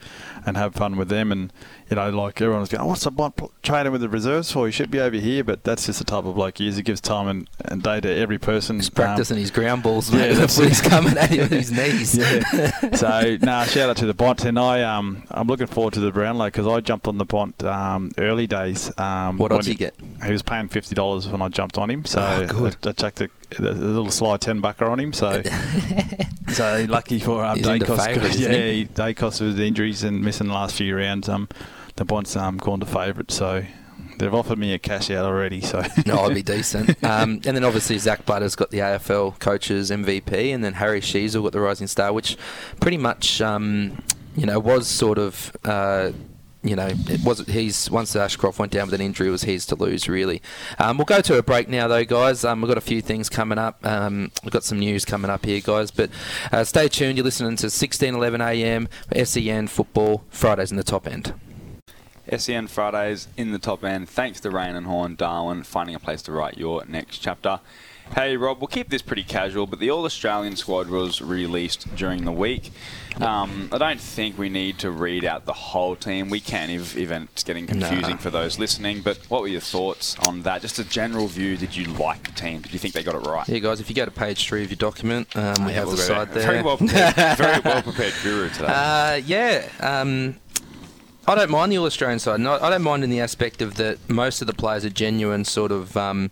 and 0.49 0.57
have 0.57 0.75
fun 0.75 0.97
with 0.97 1.09
them 1.09 1.31
and. 1.31 1.53
You 1.91 1.97
know, 1.97 2.11
like 2.11 2.39
everyone 2.43 2.61
was 2.61 2.69
going, 2.69 2.83
oh, 2.83 2.89
what's 2.89 3.05
the 3.05 3.11
Bont 3.11 3.35
pl- 3.37 3.51
training 3.63 3.93
with 3.93 4.03
the 4.03 4.11
reserves 4.11 4.53
for? 4.53 4.67
He 4.67 4.73
should 4.73 4.91
be 4.91 5.01
over 5.01 5.17
here, 5.17 5.43
but 5.43 5.65
that's 5.65 5.87
just 5.87 6.01
the 6.01 6.05
type 6.05 6.27
of 6.27 6.35
bloke 6.35 6.59
he 6.59 6.69
is. 6.69 6.77
He 6.77 6.83
gives 6.83 7.01
time 7.01 7.27
and, 7.29 7.49
and 7.65 7.83
day 7.83 7.99
to 7.99 8.15
every 8.15 8.37
person. 8.37 8.77
He's 8.77 8.89
Um, 8.91 8.95
practicing 8.95 9.39
his 9.39 9.51
ground 9.51 9.83
balls, 9.85 10.11
yeah, 10.13 10.19
mate. 10.19 10.35
that's 10.35 10.57
That's 10.59 10.69
he's 10.69 10.81
coming 10.83 11.17
at 11.17 11.31
him 11.31 11.39
with 11.39 11.51
his 11.53 11.73
knees. 11.79 12.15
Yeah. 12.19 12.91
so 12.95 13.39
nah, 13.41 13.65
shout 13.65 13.89
out 13.89 13.97
to 13.97 14.05
the 14.05 14.13
Bont, 14.13 14.45
and 14.45 14.59
I 14.59 14.83
um 14.83 15.23
I'm 15.31 15.47
looking 15.47 15.67
forward 15.67 15.95
to 15.95 16.01
the 16.01 16.13
Brownlow 16.13 16.49
because 16.49 16.67
I 16.67 16.81
jumped 16.81 17.09
on 17.09 17.17
the 17.17 17.25
Bont 17.25 17.65
um 17.65 18.11
early 18.19 18.47
days. 18.47 18.93
Um, 18.99 19.39
What 19.39 19.51
odds 19.51 19.65
he, 19.65 19.73
you 19.73 19.79
get? 19.79 19.95
He 20.27 20.31
was 20.31 20.43
paying 20.43 20.69
fifty 20.69 20.95
dollars 20.95 21.27
when 21.27 21.41
I 21.41 21.49
jumped 21.49 21.79
on 21.79 21.89
him, 21.89 22.05
so 22.05 22.21
Oh, 22.21 22.47
good. 22.47 22.77
I, 22.85 22.91
I 22.91 22.93
chucked 22.93 23.23
a, 23.23 23.31
a 23.59 23.63
little 23.63 24.11
sly 24.11 24.37
ten 24.37 24.61
bucker 24.61 24.85
on 24.85 25.01
him. 25.01 25.13
So 25.13 25.43
so 26.49 26.87
lucky 26.89 27.19
for 27.19 27.45
um, 27.45 27.59
Daicos. 27.59 28.05
favourite, 28.05 28.39
yeah, 28.39 28.53
he? 28.53 28.87
Daicos 28.87 29.41
with 29.41 29.59
injuries 29.59 30.05
and 30.05 30.23
missing 30.23 30.49
the 30.49 30.55
last 30.55 30.77
few 30.77 30.97
rounds. 30.97 31.29
Um, 31.29 31.49
the 31.97 32.05
Bont's 32.05 32.37
um 32.37 32.59
gone 32.59 32.81
to 32.81 32.87
favourite, 32.87 33.31
so. 33.31 33.65
They've 34.19 34.35
offered 34.35 34.59
me 34.59 34.75
a 34.75 34.81
cash 34.81 35.13
out 35.13 35.25
already, 35.25 35.61
so 35.61 35.81
no, 36.05 36.19
I'd 36.23 36.35
be 36.35 36.43
decent. 36.57 36.91
Um, 37.05 37.41
and 37.47 37.57
then 37.57 37.63
obviously 37.63 37.99
Zak 37.99 38.27
Butters 38.27 38.57
got 38.57 38.71
the 38.71 38.79
AFL 38.79 39.39
coaches 39.39 39.93
MVP, 39.93 40.53
and 40.53 40.65
then 40.65 40.75
Harry 40.75 41.01
Sheezel 41.01 41.45
got 41.45 41.53
the 41.53 41.61
Rising 41.61 41.87
Star, 41.87 42.13
which 42.13 42.37
pretty 42.81 42.97
much, 42.97 43.41
um, 43.41 44.03
you 44.37 44.45
know, 44.45 44.59
was 44.59 44.89
sort 44.89 45.19
of. 45.19 45.57
Uh, 45.65 46.11
you 46.63 46.75
know, 46.75 46.89
it 46.89 47.25
was 47.25 47.41
he's 47.47 47.91
once 47.91 48.17
Ashcroft 48.17 48.59
went 48.59 48.73
down 48.73 48.87
with 48.87 48.95
an 48.95 49.01
injury, 49.01 49.29
it 49.29 49.31
was 49.31 49.43
his 49.43 49.65
to 49.67 49.77
lose 49.77 50.09
really. 50.09 50.43
Um, 50.79 50.99
we'll 50.99 51.05
go 51.05 51.21
to 51.21 51.39
a 51.39 51.43
break 51.43 51.69
now, 51.69 51.87
though, 51.87 52.05
guys. 52.05 52.45
Um, 52.45 52.61
we've 52.61 52.69
got 52.69 52.79
a 52.79 52.83
few 52.83 53.01
things 53.01 53.29
coming 53.29 53.59
up. 53.59 53.85
Um, 53.87 54.33
we've 54.43 54.53
got 54.53 54.65
some 54.65 54.79
news 54.79 55.05
coming 55.05 55.31
up 55.31 55.45
here, 55.45 55.61
guys. 55.61 55.91
But 55.91 56.11
uh, 56.51 56.65
stay 56.65 56.89
tuned. 56.89 57.17
You're 57.17 57.25
listening 57.25 57.57
to 57.57 57.67
16:11 57.67 58.41
a.m. 58.41 58.89
SEN 59.25 59.69
football 59.69 60.25
Fridays 60.31 60.71
in 60.71 60.77
the 60.77 60.85
top 60.85 61.07
end. 61.07 61.33
SEN 62.37 62.67
Fridays 62.67 63.29
in 63.37 63.53
the 63.53 63.59
top 63.59 63.85
end. 63.85 64.09
Thanks 64.09 64.41
to 64.41 64.51
Raine 64.51 64.77
and 64.77 64.87
Horne, 64.87 65.15
Darwin, 65.15 65.63
finding 65.63 65.95
a 65.95 66.01
place 66.01 66.23
to 66.23 66.33
write 66.33 66.59
your 66.59 66.85
next 66.87 67.19
chapter. 67.19 67.61
Hey 68.15 68.37
Rob, 68.37 68.59
we'll 68.61 68.67
keep 68.69 68.89
this 68.89 69.03
pretty 69.03 69.23
casual, 69.23 69.67
but 69.67 69.79
the 69.79 69.91
All 69.91 70.05
Australian 70.05 70.57
squad 70.57 70.89
was 70.89 71.21
released 71.23 71.95
during 71.95 72.25
the 72.25 72.33
week. 72.33 72.73
Um, 73.21 73.69
I 73.71 73.79
don't 73.79 74.01
think 74.01 74.37
we 74.39 74.49
need 74.49 74.79
to 74.81 74.91
read 74.91 75.25
out 75.25 75.45
the 75.45 75.53
whole 75.53 75.95
team. 75.95 76.29
We 76.29 76.41
can 76.41 76.69
if, 76.71 76.97
if 76.97 77.11
it's 77.13 77.45
getting 77.45 77.67
confusing 77.67 78.11
Nah. 78.13 78.17
for 78.17 78.31
those 78.31 78.59
listening. 78.59 79.03
But 79.03 79.19
what 79.29 79.43
were 79.43 79.49
your 79.49 79.61
thoughts 79.61 80.17
on 80.27 80.43
that? 80.43 80.63
Just 80.63 80.79
a 80.81 80.85
general 80.85 81.27
view. 81.29 81.57
Did 81.57 81.77
you 81.77 81.85
like 81.95 82.25
the 82.25 82.33
team? 82.33 82.61
Did 82.63 82.73
you 82.73 82.79
think 82.81 82.95
they 82.95 83.03
got 83.05 83.15
it 83.15 83.29
right? 83.29 83.49
Yeah, 83.49 83.59
guys, 83.61 83.79
if 83.81 83.89
you 83.89 83.95
go 83.95 84.05
to 84.05 84.11
page 84.11 84.49
three 84.49 84.65
of 84.65 84.71
your 84.71 84.77
document, 84.77 85.35
um, 85.37 85.55
we 85.65 85.71
Yeah, 85.73 85.79
have 85.79 85.87
we'll 85.89 85.97
the 85.97 86.03
side 86.03 86.29
there. 86.33 86.43
there. 86.43 86.51
Very 86.53 86.63
well 86.63 86.77
prepared. 86.77 87.15
very 87.39 87.61
well 87.65 87.83
prepared 87.83 88.15
guru 88.25 88.49
today. 88.51 88.67
Uh, 88.69 89.15
yeah. 89.27 89.69
Um, 89.81 90.37
I 91.27 91.35
don't 91.37 91.51
mind 91.51 91.71
the 91.71 91.79
All 91.79 91.87
Australian 91.87 92.19
side. 92.19 92.41
No, 92.41 92.55
I 92.61 92.71
don't 92.71 92.83
mind 92.83 93.05
in 93.05 93.11
the 93.11 93.21
aspect 93.21 93.63
of 93.63 93.77
that 93.77 94.09
most 94.09 94.41
of 94.41 94.47
the 94.49 94.55
players 94.55 94.85
are 94.85 94.91
genuine, 94.91 95.45
sort 95.45 95.71
of 95.73 95.97
um, 95.97 96.31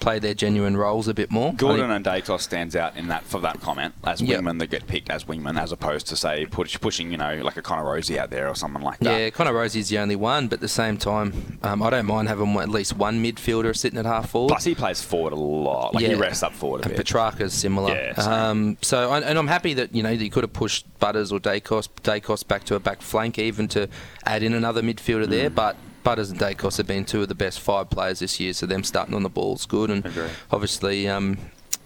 play 0.00 0.18
their 0.18 0.34
genuine 0.34 0.76
roles 0.76 1.08
a 1.08 1.14
bit 1.14 1.30
more. 1.30 1.52
Gulden 1.52 1.90
and 1.94 2.04
Daicos 2.04 2.40
stands 2.40 2.76
out 2.76 2.96
in 2.96 3.08
that 3.08 3.24
for 3.24 3.40
that 3.40 3.60
comment 3.60 3.94
as 4.04 4.20
Yep. 4.20 4.40
wingmen 4.40 4.58
that 4.60 4.68
get 4.68 4.86
picked 4.86 5.10
as 5.10 5.24
wingmen, 5.24 5.60
as 5.60 5.72
opposed 5.72 6.06
to 6.08 6.16
say 6.16 6.46
push, 6.46 6.78
pushing, 6.80 7.10
you 7.10 7.16
know, 7.18 7.40
like 7.42 7.56
a 7.56 7.62
Connor 7.62 7.84
Rozee 7.84 8.16
out 8.18 8.30
there 8.30 8.48
or 8.48 8.54
someone 8.54 8.82
like 8.82 8.98
that. 9.00 9.18
yeah, 9.20 9.30
Connor 9.30 9.52
Rozee's 9.52 9.88
the 9.88 9.98
only 9.98 10.16
one, 10.16 10.48
but 10.48 10.54
at 10.56 10.60
the 10.60 10.68
same 10.68 10.96
time, 10.96 11.58
um, 11.62 11.82
I 11.82 11.90
don't 11.90 12.06
mind 12.06 12.28
having 12.28 12.56
at 12.58 12.68
least 12.68 12.96
one 12.96 13.22
midfielder 13.22 13.76
sitting 13.76 13.98
at 13.98 14.06
half 14.06 14.30
forward. 14.30 14.48
Plus, 14.48 14.64
he 14.64 14.74
plays 14.74 15.02
forward 15.02 15.32
a 15.32 15.36
lot. 15.36 15.94
Like 15.94 16.04
he 16.04 16.10
Yeah. 16.12 16.18
rests 16.18 16.42
up 16.42 16.54
forward 16.54 16.82
a 16.82 16.84
and 16.84 16.96
bit. 16.96 17.06
Petrarca's 17.06 17.52
similar. 17.52 17.94
Yeah, 17.94 18.12
um, 18.50 18.76
so, 18.82 19.12
and 19.12 19.24
and 19.24 19.38
I'm 19.38 19.48
happy 19.48 19.74
that 19.74 19.94
you 19.94 20.02
know 20.02 20.10
you 20.10 20.30
could 20.30 20.44
have 20.44 20.52
pushed 20.52 20.86
Butters 20.98 21.32
or 21.32 21.38
Daicos, 21.40 21.88
Daicos 22.02 22.46
back 22.46 22.64
to 22.64 22.74
a 22.74 22.80
back 22.80 23.02
flank, 23.02 23.38
even 23.38 23.68
to 23.68 23.88
add 24.26 24.42
in 24.42 24.52
another 24.54 24.82
midfielder 24.82 25.26
Mm. 25.26 25.30
there. 25.30 25.50
But 25.50 25.76
Butters 26.04 26.30
and 26.30 26.38
Daicos 26.40 26.76
have 26.78 26.86
been 26.86 27.04
two 27.04 27.22
of 27.22 27.28
the 27.28 27.34
best 27.34 27.60
five 27.60 27.90
players 27.90 28.20
this 28.20 28.40
year, 28.40 28.52
so 28.52 28.66
them 28.66 28.82
starting 28.84 29.14
on 29.14 29.22
the 29.22 29.28
ball 29.28 29.54
is 29.56 29.66
good. 29.66 29.90
And 29.90 30.04
Agree. 30.06 30.28
obviously, 30.50 31.08
um, 31.08 31.38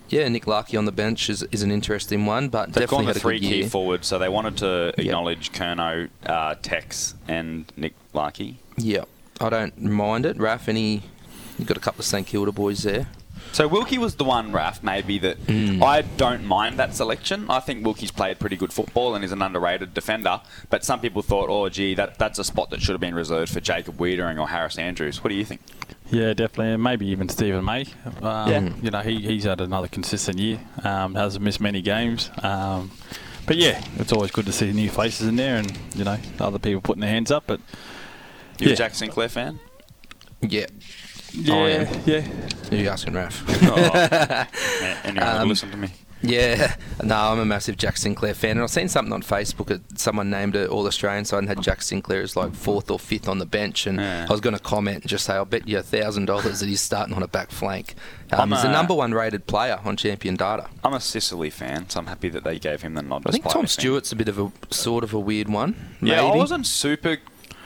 yeah, 0.09 0.29
Nick 0.29 0.47
Larkey 0.47 0.77
on 0.77 0.85
the 0.85 0.93
bench 0.93 1.29
is, 1.31 1.43
is 1.45 1.63
an 1.63 1.71
interesting 1.73 2.27
one, 2.27 2.49
but 2.49 2.67
They've 2.67 2.83
definitely 2.83 3.07
gone 3.07 3.17
a 3.17 3.21
three 3.21 3.41
key 3.41 3.61
year. 3.61 3.69
forwards, 3.69 4.07
so 4.07 4.19
they 4.19 4.29
wanted 4.29 4.59
to 4.59 4.93
acknowledge 4.99 5.53
Curnow, 5.53 6.09
uh, 6.27 6.55
Tex, 6.63 7.15
and 7.27 7.71
Nick 7.77 7.95
Larkey. 8.13 8.57
Yeah, 8.77 9.05
I 9.41 9.49
don't 9.49 9.81
mind 9.81 10.27
it. 10.27 10.37
Raf, 10.39 10.69
any? 10.69 11.03
You've 11.59 11.69
got 11.69 11.77
a 11.77 11.81
couple 11.81 12.01
of 12.01 12.07
St 12.07 12.27
Kilda 12.27 12.53
boys 12.53 12.83
there. 12.83 13.09
So 13.53 13.69
Wilkie 13.69 13.99
was 13.99 14.15
the 14.15 14.25
one, 14.25 14.51
Raf, 14.51 14.83
maybe 14.83 15.19
that 15.19 15.37
Hmm. 15.39 15.83
I 15.83 16.03
don't 16.03 16.45
mind 16.45 16.79
that 16.79 16.95
selection. 16.95 17.47
I 17.51 17.61
think 17.61 17.85
Wilkie's 17.85 18.11
played 18.11 18.39
pretty 18.39 18.57
good 18.57 18.73
football 18.73 19.15
and 19.15 19.23
is 19.25 19.31
an 19.33 19.43
underrated 19.43 19.93
defender. 19.93 20.41
But 20.71 20.85
some 20.85 21.01
people 21.01 21.21
thought, 21.23 21.51
oh, 21.51 21.69
gee, 21.69 21.95
that, 21.95 22.19
that's 22.19 22.39
a 22.39 22.45
spot 22.45 22.71
that 22.71 22.81
should 22.81 22.93
have 22.93 23.01
been 23.01 23.15
reserved 23.15 23.53
for 23.53 23.61
Jacob 23.61 23.99
Weitering 23.99 24.41
or 24.41 24.49
Harris 24.49 24.79
Andrews. 24.79 25.23
What 25.23 25.29
do 25.29 25.37
you 25.37 25.45
think? 25.45 25.61
Yeah, 26.11 26.33
definitely, 26.35 26.73
and 26.73 26.83
maybe 26.83 27.07
even 27.09 27.29
Steven 27.29 27.65
May. 27.65 27.87
Um, 28.23 28.51
Yeah. 28.51 28.69
you 28.83 28.91
know, 28.91 29.01
he, 29.01 29.21
he's 29.21 29.45
had 29.45 29.61
another 29.61 29.89
consistent 29.89 30.39
year. 30.39 30.59
Um, 30.83 31.15
hasn't 31.15 31.45
missed 31.45 31.61
many 31.61 31.83
games. 31.83 32.31
Um, 32.43 32.91
but 33.47 33.57
yeah, 33.57 33.83
it's 33.99 34.13
always 34.13 34.31
good 34.31 34.47
to 34.47 34.53
see 34.53 34.73
new 34.73 34.89
faces 34.89 35.27
in 35.27 35.37
there, 35.37 35.57
and 35.57 35.71
you 35.95 36.05
know, 36.05 36.17
other 36.41 36.59
people 36.59 36.81
putting 36.81 37.01
their 37.01 37.11
hands 37.11 37.31
up. 37.31 37.45
But 37.47 37.61
You 38.59 38.69
Yeah. 38.69 38.73
a 38.75 38.77
Jack 38.77 38.95
Sinclair 38.95 39.29
fan? 39.29 39.59
Yeah. 40.41 40.67
Yeah, 41.35 41.55
I 41.55 41.69
am. 41.71 42.01
yeah, 42.07 42.21
Who 42.21 42.77
you 42.77 42.89
asking, 42.89 43.15
Raf? 43.15 43.43
Oh, 43.65 43.77
man, 44.81 44.97
anyone 45.05 45.29
Um, 45.43 45.49
listen 45.49 45.71
to 45.71 45.77
me. 45.77 45.89
Yeah, 46.25 46.77
no, 47.03 47.17
I'm 47.17 47.41
a 47.41 47.45
massive 47.45 47.77
Jack 47.77 47.97
Sinclair 47.97 48.33
fan, 48.35 48.53
and 48.53 48.61
I've 48.61 48.71
seen 48.71 48.89
something 48.89 49.13
on 49.13 49.23
Facebook. 49.25 49.67
That 49.67 49.99
someone 49.99 50.31
named 50.31 50.55
it 50.55 50.71
All 50.71 50.87
Australian 50.87 51.25
side 51.25 51.39
and 51.39 51.49
had 51.49 51.61
Jack 51.61 51.83
Sinclair 51.83 52.23
as 52.23 52.37
like 52.37 52.55
fourth 52.55 52.93
or 52.93 52.99
fifth 53.01 53.27
on 53.29 53.39
the 53.39 53.47
bench, 53.47 53.89
and 53.89 53.99
Yeah. 53.99 54.27
I 54.29 54.31
was 54.31 54.41
going 54.41 54.55
to 54.55 54.63
comment 54.63 54.99
and 55.03 55.09
just 55.09 55.25
say, 55.25 55.35
I'll 55.35 55.45
bet 55.45 55.67
you 55.67 55.79
a 55.79 55.83
thousand 55.83 56.27
dollars 56.27 56.61
that 56.61 56.69
he's 56.69 56.81
starting 56.81 57.17
on 57.17 57.25
a 57.25 57.27
back 57.27 57.51
flank. 57.51 57.97
Um, 58.31 58.53
he's 58.53 58.63
the 58.63 58.71
number 58.71 58.95
one 58.95 59.13
rated 59.13 59.49
player 59.49 59.81
on 59.85 59.97
Champion 59.97 60.37
Data. 60.37 60.69
I'm 60.85 60.95
a 60.95 61.01
Sicily 61.01 61.51
fan, 61.51 61.89
so 61.91 61.99
I'm 61.99 62.07
happy 62.07 62.29
that 62.29 62.45
they 62.45 62.61
gave 62.61 62.83
him 62.83 62.95
the 62.95 63.03
nod. 63.03 63.25
I 63.27 63.33
think 63.33 63.49
Tom 63.49 63.67
Stewart's 63.67 64.13
a 64.13 64.17
bit 64.17 64.29
of 64.29 64.39
a 64.39 64.53
sort 64.71 65.03
of 65.03 65.13
a 65.13 65.19
weird 65.19 65.49
one. 65.49 65.75
Yeah, 66.01 66.23
I 66.23 66.37
wasn't 66.37 66.67
super 66.69 67.17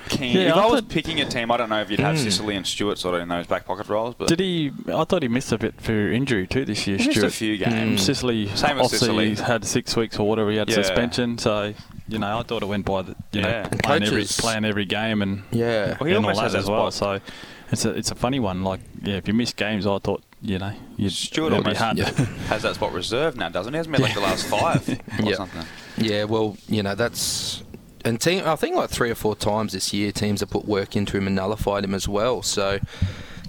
keen. 0.09 0.37
Yeah, 0.37 0.49
if 0.51 0.55
I 0.57 0.61
I, 0.61 0.67
was 0.67 0.81
thought- 0.81 0.89
picking 0.91 1.21
a 1.21 1.25
team, 1.25 1.51
I 1.51 1.57
don't 1.57 1.69
know 1.69 1.81
if 1.81 1.91
you'd 1.91 2.01
have 2.01 2.17
Mm. 2.17 2.19
Sicily 2.25 2.57
and 2.57 2.67
Stewart 2.67 2.99
sort 2.99 3.15
of 3.15 3.21
in 3.23 3.29
those 3.29 3.47
back 3.47 3.65
pocket 3.67 3.89
roles. 3.89 4.15
But 4.17 4.29
Did 4.29 4.41
he? 4.41 4.73
I 4.93 5.05
thought 5.05 5.23
he 5.23 5.29
missed 5.29 5.53
a 5.53 5.59
bit 5.59 5.81
for 5.81 5.93
injury 6.13 6.47
too 6.47 6.65
this 6.65 6.87
year. 6.87 6.97
He 6.99 7.07
missed 7.07 7.19
Stewart. 7.19 7.33
a 7.33 7.37
few 7.37 7.57
games. 7.57 8.01
Mm. 8.01 8.05
Sicily, 8.05 8.47
Same 8.49 8.77
with 8.77 8.85
obviously, 8.87 8.99
Sicily. 8.99 9.29
he's 9.31 9.41
had 9.41 9.65
six 9.65 9.97
weeks 9.97 10.19
or 10.19 10.29
whatever. 10.29 10.51
He 10.51 10.57
had 10.57 10.69
Yeah. 10.69 10.75
suspension, 10.77 11.39
so 11.39 11.75
you 12.09 12.19
know, 12.19 12.39
I 12.39 12.43
thought 12.43 12.63
it 12.63 12.67
went 12.67 12.85
by 12.85 13.03
the 13.03 13.17
you 13.33 13.43
know 13.43 13.49
Yeah. 13.49 13.69
And 13.71 13.83
playing 13.83 14.03
every 14.05 14.25
playing 14.25 14.65
every 14.65 14.85
game 14.85 15.23
and 15.23 15.43
Yeah. 15.51 15.97
Well, 16.01 16.07
he 16.09 16.15
and 16.15 16.25
all 16.25 16.31
almost 16.31 16.37
that 16.39 16.43
has 16.45 16.53
that 16.53 16.59
as 16.61 16.71
well. 16.71 16.91
spot. 16.91 17.21
So 17.23 17.33
it's 17.73 17.85
a 17.85 17.91
it's 17.91 18.11
a 18.11 18.15
funny 18.15 18.39
one. 18.41 18.63
Like 18.65 18.81
yeah, 19.03 19.15
if 19.17 19.27
you 19.29 19.35
miss 19.35 19.53
games, 19.53 19.87
I 19.87 19.99
thought 19.99 20.23
you 20.43 20.59
know 20.59 20.73
you'd 20.97 21.11
Stewart 21.13 21.53
it'd 21.53 21.65
be 21.65 21.71
almost 21.77 21.81
hard. 21.81 21.99
Yeah. 21.99 22.11
has 22.49 22.63
that 22.63 22.75
spot 22.77 22.93
reserved 22.93 23.37
now, 23.39 23.49
doesn't 23.49 23.73
he? 23.73 23.77
Hasn't 23.77 23.93
been 23.95 24.03
like 24.03 24.15
the 24.15 24.21
last 24.21 24.47
five 24.47 24.89
or 25.19 25.25
Yeah. 25.31 25.35
something. 25.37 25.63
Yeah, 25.99 26.25
well, 26.25 26.57
you 26.69 26.83
know 26.83 26.95
that's 26.95 27.63
and 28.07 28.21
team. 28.21 28.43
I 28.47 28.57
think 28.57 28.77
like 28.77 28.89
three 28.91 29.11
or 29.11 29.15
four 29.15 29.37
times 29.37 29.73
this 29.73 29.93
year, 29.93 30.13
teams 30.13 30.41
have 30.41 30.51
put 30.51 30.65
work 30.65 30.97
into 30.97 31.17
him 31.17 31.27
and 31.27 31.37
nullified 31.37 31.85
him 31.85 31.95
as 31.95 32.09
well. 32.09 32.43
So 32.43 32.79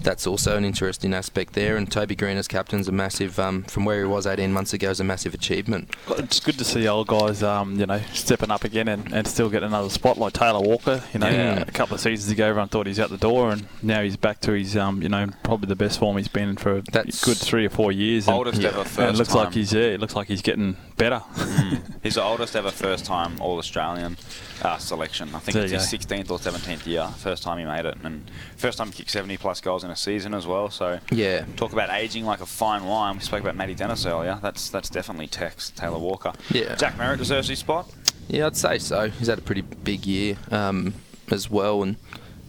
that's 0.02 0.26
also 0.26 0.56
an 0.56 0.64
interesting 0.64 1.14
aspect 1.14 1.52
there. 1.54 1.76
And 1.76 1.90
Toby 1.90 2.14
Greene 2.16 2.36
as 2.36 2.48
captain's 2.48 2.88
a 2.88 2.92
massive, 2.92 3.38
um, 3.38 3.64
from 3.64 3.84
where 3.84 3.98
he 4.00 4.04
was 4.06 4.26
18 4.26 4.52
months 4.52 4.72
ago, 4.72 4.90
is 4.90 5.00
a 5.00 5.04
massive 5.04 5.34
achievement. 5.34 5.94
It's 6.16 6.40
good 6.40 6.58
to 6.58 6.64
see 6.64 6.86
old 6.88 7.06
guys, 7.08 7.42
um, 7.42 7.78
you 7.78 7.86
know, 7.86 8.00
stepping 8.12 8.50
up 8.50 8.64
again 8.64 8.88
and, 8.88 9.12
and 9.12 9.26
still 9.26 9.48
get 9.50 9.62
another 9.62 9.90
spot 9.90 10.18
like 10.18 10.32
Taylor 10.32 10.60
Walker. 10.60 11.02
You 11.12 11.20
know, 11.20 11.28
Yeah. 11.28 11.60
a 11.60 11.64
couple 11.72 11.94
of 11.94 12.00
seasons 12.00 12.30
ago, 12.30 12.46
everyone 12.46 12.68
thought 12.68 12.86
he's 12.86 13.00
out 13.00 13.10
the 13.10 13.16
door, 13.18 13.50
and 13.50 13.66
now 13.82 14.02
he's 14.02 14.16
back 14.16 14.40
to 14.40 14.52
his, 14.52 14.76
um, 14.76 15.02
you 15.02 15.08
know, 15.08 15.26
probably 15.42 15.68
the 15.68 15.76
best 15.76 15.98
form 15.98 16.16
he's 16.16 16.28
been 16.28 16.48
in 16.50 16.56
for 16.56 16.76
a 16.78 16.82
good 16.82 17.36
three 17.36 17.66
or 17.66 17.70
four 17.70 17.92
years. 17.92 18.26
And, 18.28 18.36
Oldest 18.36 18.60
Yeah. 18.60 18.68
ever 18.70 18.80
and 18.80 18.88
first 18.88 19.14
it 19.14 19.18
looks 19.18 19.28
time. 19.32 19.44
like 19.44 19.54
he's 19.54 19.72
yeah, 19.72 19.80
it 19.82 20.00
looks 20.00 20.14
like 20.16 20.28
he's 20.28 20.42
getting 20.42 20.76
better. 20.96 21.22
Mm. 21.36 21.82
He's 22.02 22.14
the 22.14 22.22
oldest 22.22 22.54
ever 22.56 22.70
first 22.70 23.04
time 23.04 23.40
All 23.40 23.58
Australian 23.58 24.16
uh, 24.62 24.78
selection. 24.78 25.34
I 25.34 25.40
think 25.40 25.54
There 25.54 25.64
it's 25.64 25.72
his 25.90 26.06
go. 26.08 26.14
16th 26.16 26.30
or 26.30 26.38
17th 26.38 26.86
year. 26.86 27.06
First 27.18 27.42
time 27.42 27.58
he 27.58 27.64
made 27.64 27.84
it, 27.84 27.96
and 28.04 28.28
first 28.56 28.78
time 28.78 28.88
he 28.88 28.92
kicked 28.94 29.10
70 29.10 29.36
plus 29.36 29.60
goals 29.60 29.82
in 29.88 29.92
a 29.92 29.96
season 29.96 30.34
as 30.34 30.46
well. 30.46 30.70
So 30.70 31.00
Yeah. 31.10 31.44
talk 31.56 31.72
about 31.72 31.90
aging 31.90 32.24
like 32.24 32.40
a 32.40 32.46
fine 32.46 32.84
wine. 32.84 33.16
We 33.16 33.22
spoke 33.22 33.40
about 33.40 33.56
Matty 33.56 33.74
Dennis 33.74 34.04
earlier. 34.06 34.38
That's 34.42 34.68
that's 34.70 34.88
definitely 34.90 35.26
Tex 35.26 35.70
Taylor 35.70 35.98
Walker. 35.98 36.32
Yeah. 36.50 36.74
Jack 36.76 36.96
Merritt 36.98 37.18
deserves 37.18 37.48
his 37.48 37.58
spot. 37.58 37.90
Yeah, 38.28 38.46
I'd 38.46 38.56
say 38.56 38.78
so. 38.78 39.08
He's 39.08 39.28
had 39.28 39.38
a 39.38 39.42
pretty 39.42 39.62
big 39.62 40.04
year 40.06 40.36
um, 40.50 40.94
as 41.30 41.50
well, 41.50 41.82
and 41.82 41.96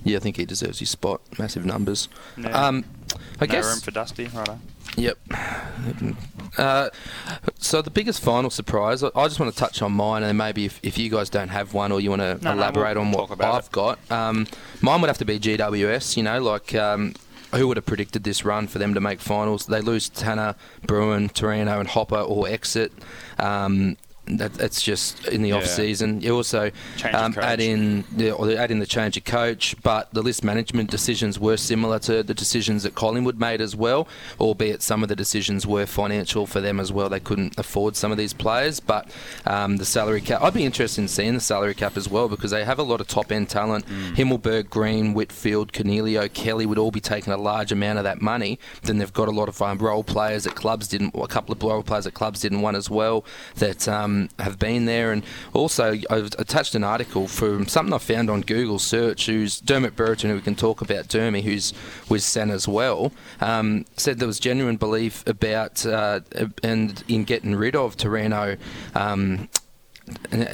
yeah, 0.04 0.18
I 0.18 0.20
think 0.20 0.36
he 0.36 0.46
deserves 0.46 0.80
his 0.80 0.90
spot. 0.90 1.22
Massive 1.40 1.66
numbers. 1.66 2.10
Yeah. 2.38 2.50
Um, 2.50 2.84
I 3.40 3.46
no 3.46 3.52
guess. 3.52 3.66
room 3.66 3.80
for 3.80 3.92
Dusty, 3.92 4.28
right? 4.28 4.50
Yep. 4.98 5.18
Uh, 6.58 6.90
so 7.60 7.82
the 7.82 7.90
biggest 7.92 8.22
final 8.22 8.50
surprise, 8.50 9.04
I 9.04 9.10
I 9.16 9.28
just 9.28 9.40
want 9.40 9.54
to 9.54 9.58
touch 9.58 9.82
on 9.82 9.92
mine, 9.94 10.24
and 10.24 10.38
maybe 10.38 10.66
if, 10.66 10.80
if 10.84 10.98
you 10.98 11.10
guys 11.10 11.30
don't 11.30 11.50
have 11.50 11.74
one 11.74 11.92
or 11.92 12.02
you 12.02 12.10
want 12.10 12.22
to 12.22 12.36
No, 12.44 12.54
no, 12.54 12.58
elaborate 12.58 12.96
we'll 12.98 13.06
on 13.06 13.12
what 13.12 13.40
I've 13.42 13.66
it. 13.66 13.72
got, 13.72 14.00
um, 14.12 14.48
mine 14.82 15.00
would 15.02 15.08
have 15.08 15.18
to 15.20 15.26
be 15.26 15.40
GWS. 15.40 16.18
You 16.18 16.24
know, 16.24 16.42
like 16.42 16.74
um, 16.76 17.14
who 17.52 17.68
would 17.68 17.78
have 17.78 17.86
predicted 17.86 18.24
this 18.24 18.46
run 18.46 18.68
for 18.68 18.80
them 18.80 18.94
to 18.94 19.02
make 19.02 19.20
finals? 19.20 19.66
They 19.66 19.82
lose 19.82 20.10
Tanner, 20.10 20.56
Bruhn, 20.86 21.32
Taranto, 21.32 21.80
and 21.80 21.90
Hopper 21.90 22.20
all 22.20 22.46
exit. 22.46 22.92
Um, 23.38 23.98
that, 24.38 24.60
it's 24.60 24.82
just 24.82 25.28
in 25.28 25.42
the 25.42 25.50
Yeah. 25.50 25.56
off 25.56 25.66
season. 25.68 26.22
You 26.22 26.36
also 26.36 26.72
um, 27.14 27.36
add 27.42 27.60
in 27.60 28.04
the, 28.16 28.32
or 28.32 28.52
add 28.52 28.72
in 28.72 28.80
the 28.80 28.86
change 28.86 29.18
of 29.18 29.24
coach, 29.24 29.76
but 29.84 30.14
the 30.14 30.22
list 30.22 30.44
management 30.44 30.92
decisions 30.92 31.40
were 31.40 31.58
similar 31.58 32.00
to 32.00 32.24
the 32.24 32.34
decisions 32.34 32.84
that 32.84 32.96
Collingwood 32.96 33.40
made 33.40 33.62
as 33.62 33.76
well, 33.76 34.08
albeit 34.40 34.82
some 34.82 35.04
of 35.04 35.10
the 35.10 35.16
decisions 35.16 35.66
were 35.66 35.86
financial 35.86 36.46
for 36.46 36.62
them 36.62 36.80
as 36.80 36.92
well. 36.92 37.10
They 37.10 37.20
couldn't 37.20 37.58
afford 37.58 37.96
some 37.96 38.12
of 38.12 38.18
these 38.18 38.34
players, 38.34 38.80
but 38.80 39.10
um, 39.46 39.78
the 39.78 39.86
salary 39.86 40.22
cap. 40.22 40.42
I'd 40.42 40.54
be 40.54 40.66
interested 40.66 41.02
in 41.02 41.08
seeing 41.08 41.34
the 41.34 41.40
salary 41.40 41.74
cap 41.74 41.98
as 41.98 42.08
well 42.10 42.28
because 42.30 42.52
they 42.52 42.64
have 42.66 42.80
a 42.80 42.84
lot 42.84 43.02
of 43.02 43.08
top 43.08 43.32
end 43.32 43.50
talent. 43.50 43.86
Mm. 43.88 44.16
Himmelberg, 44.16 44.70
Green, 44.70 45.14
Whitfield, 45.14 45.74
Coniglio, 45.74 46.32
Kelly 46.34 46.66
would 46.66 46.78
all 46.78 46.92
be 46.92 47.00
taking 47.02 47.34
a 47.34 47.38
large 47.38 47.72
amount 47.72 47.98
of 47.98 48.04
that 48.04 48.22
money. 48.22 48.60
Then 48.84 48.98
they've 48.98 49.14
got 49.14 49.28
a 49.28 49.32
lot 49.32 49.50
of 49.50 49.62
um, 49.62 49.78
role 49.80 50.04
players 50.04 50.44
that 50.44 50.56
clubs 50.56 50.88
didn't, 50.88 51.16
a 51.16 51.28
couple 51.28 51.54
of 51.54 51.62
role 51.64 51.84
players 51.84 52.06
that 52.06 52.14
clubs 52.14 52.42
didn't 52.42 52.62
want 52.62 52.78
as 52.78 52.90
well 52.90 53.26
that 53.56 53.88
um, 53.88 54.19
have 54.40 54.60
been 54.60 54.86
there. 54.86 55.12
And 55.12 55.24
also, 55.54 55.96
I've 56.10 56.34
attached 56.38 56.76
an 56.76 56.84
article 56.84 57.28
from 57.28 57.68
something 57.68 57.94
I 57.94 58.00
found 58.00 58.30
on 58.30 58.42
Google 58.42 58.80
search. 58.80 59.28
Who's 59.28 59.60
Dermott 59.62 59.96
Brereton, 59.96 60.30
who 60.30 60.36
we 60.36 60.42
can 60.42 60.56
talk 60.56 60.82
about, 60.82 61.08
Dermy, 61.08 61.44
who's 61.44 61.74
with 62.10 62.24
Sen 62.24 62.50
as 62.50 62.68
well, 62.68 63.12
um, 63.40 63.86
said 63.96 64.20
there 64.20 64.28
was 64.28 64.40
genuine 64.40 64.78
belief 64.78 65.26
about 65.28 65.86
uh, 65.86 66.20
and 66.64 67.04
in 67.08 67.24
getting 67.24 67.56
rid 67.56 67.76
of 67.76 67.96
Taranto. 67.96 68.58
Um, 68.96 69.48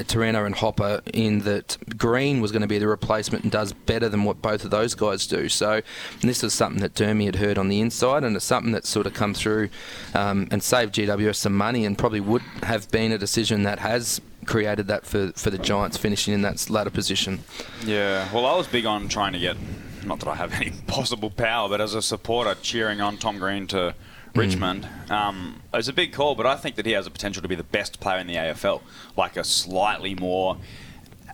Taranto 0.08 0.46
and 0.46 0.56
Hopper 0.56 1.02
in 1.14 1.40
that 1.40 1.78
Green 1.98 2.42
was 2.42 2.52
going 2.52 2.62
to 2.62 2.68
be 2.68 2.78
the 2.78 2.88
replacement 2.88 3.44
and 3.44 3.52
does 3.52 3.74
better 3.74 4.10
than 4.10 4.24
what 4.24 4.42
both 4.42 4.64
of 4.64 4.72
those 4.72 4.96
guys 4.96 5.28
do. 5.28 5.50
So 5.50 5.82
this 6.22 6.44
is 6.44 6.54
something 6.54 6.82
that 6.82 6.94
Dermy 6.94 7.26
had 7.26 7.38
heard 7.38 7.58
on 7.58 7.70
the 7.70 7.82
inside, 7.82 8.24
and 8.24 8.36
it's 8.36 8.46
something 8.46 8.72
that's 8.72 8.90
sort 8.90 9.08
of 9.08 9.14
come 9.14 9.34
through 9.34 9.70
um, 10.14 10.48
and 10.52 10.62
saved 10.64 10.96
GWS 10.96 11.36
some 11.36 11.56
money, 11.56 11.86
and 11.86 11.98
probably 11.98 12.20
would 12.20 12.44
have 12.64 12.90
been 12.92 13.12
a 13.12 13.18
decision 13.18 13.64
that 13.64 13.80
has 13.80 14.22
created 14.46 14.88
that 14.88 15.06
for 15.06 15.32
for 15.34 15.50
the 15.50 15.58
Giants 15.58 15.98
finishing 15.98 16.34
in 16.34 16.42
that 16.44 16.70
latter 16.70 16.90
position. 16.90 17.40
Yeah, 17.84 18.32
well, 18.34 18.46
I 18.46 18.56
was 18.56 18.68
big 18.68 18.86
on 18.86 19.08
trying 19.10 19.34
to 19.34 19.40
get, 19.40 19.58
not 20.06 20.20
that 20.20 20.28
I 20.28 20.36
have 20.36 20.54
any 20.62 20.72
possible 20.88 21.30
power, 21.30 21.68
but 21.70 21.82
as 21.82 21.94
a 21.94 22.02
supporter, 22.02 22.56
cheering 22.62 23.02
on 23.02 23.18
Tom 23.18 23.38
Green 23.38 23.68
to 23.68 23.96
Richmond. 24.36 24.88
Um, 25.10 25.62
it's 25.74 25.88
a 25.88 25.94
big 25.94 26.14
call, 26.14 26.36
but 26.36 26.46
I 26.46 26.56
think 26.56 26.76
that 26.76 26.86
he 26.86 26.92
has 26.94 27.06
the 27.06 27.12
potential 27.12 27.42
to 27.42 27.48
be 27.48 27.56
the 27.56 27.64
best 27.64 28.00
player 28.00 28.20
in 28.20 28.28
the 28.28 28.36
AFL, 28.36 28.82
like 29.16 29.38
a 29.38 29.44
slightly 29.44 30.16
more 30.16 30.58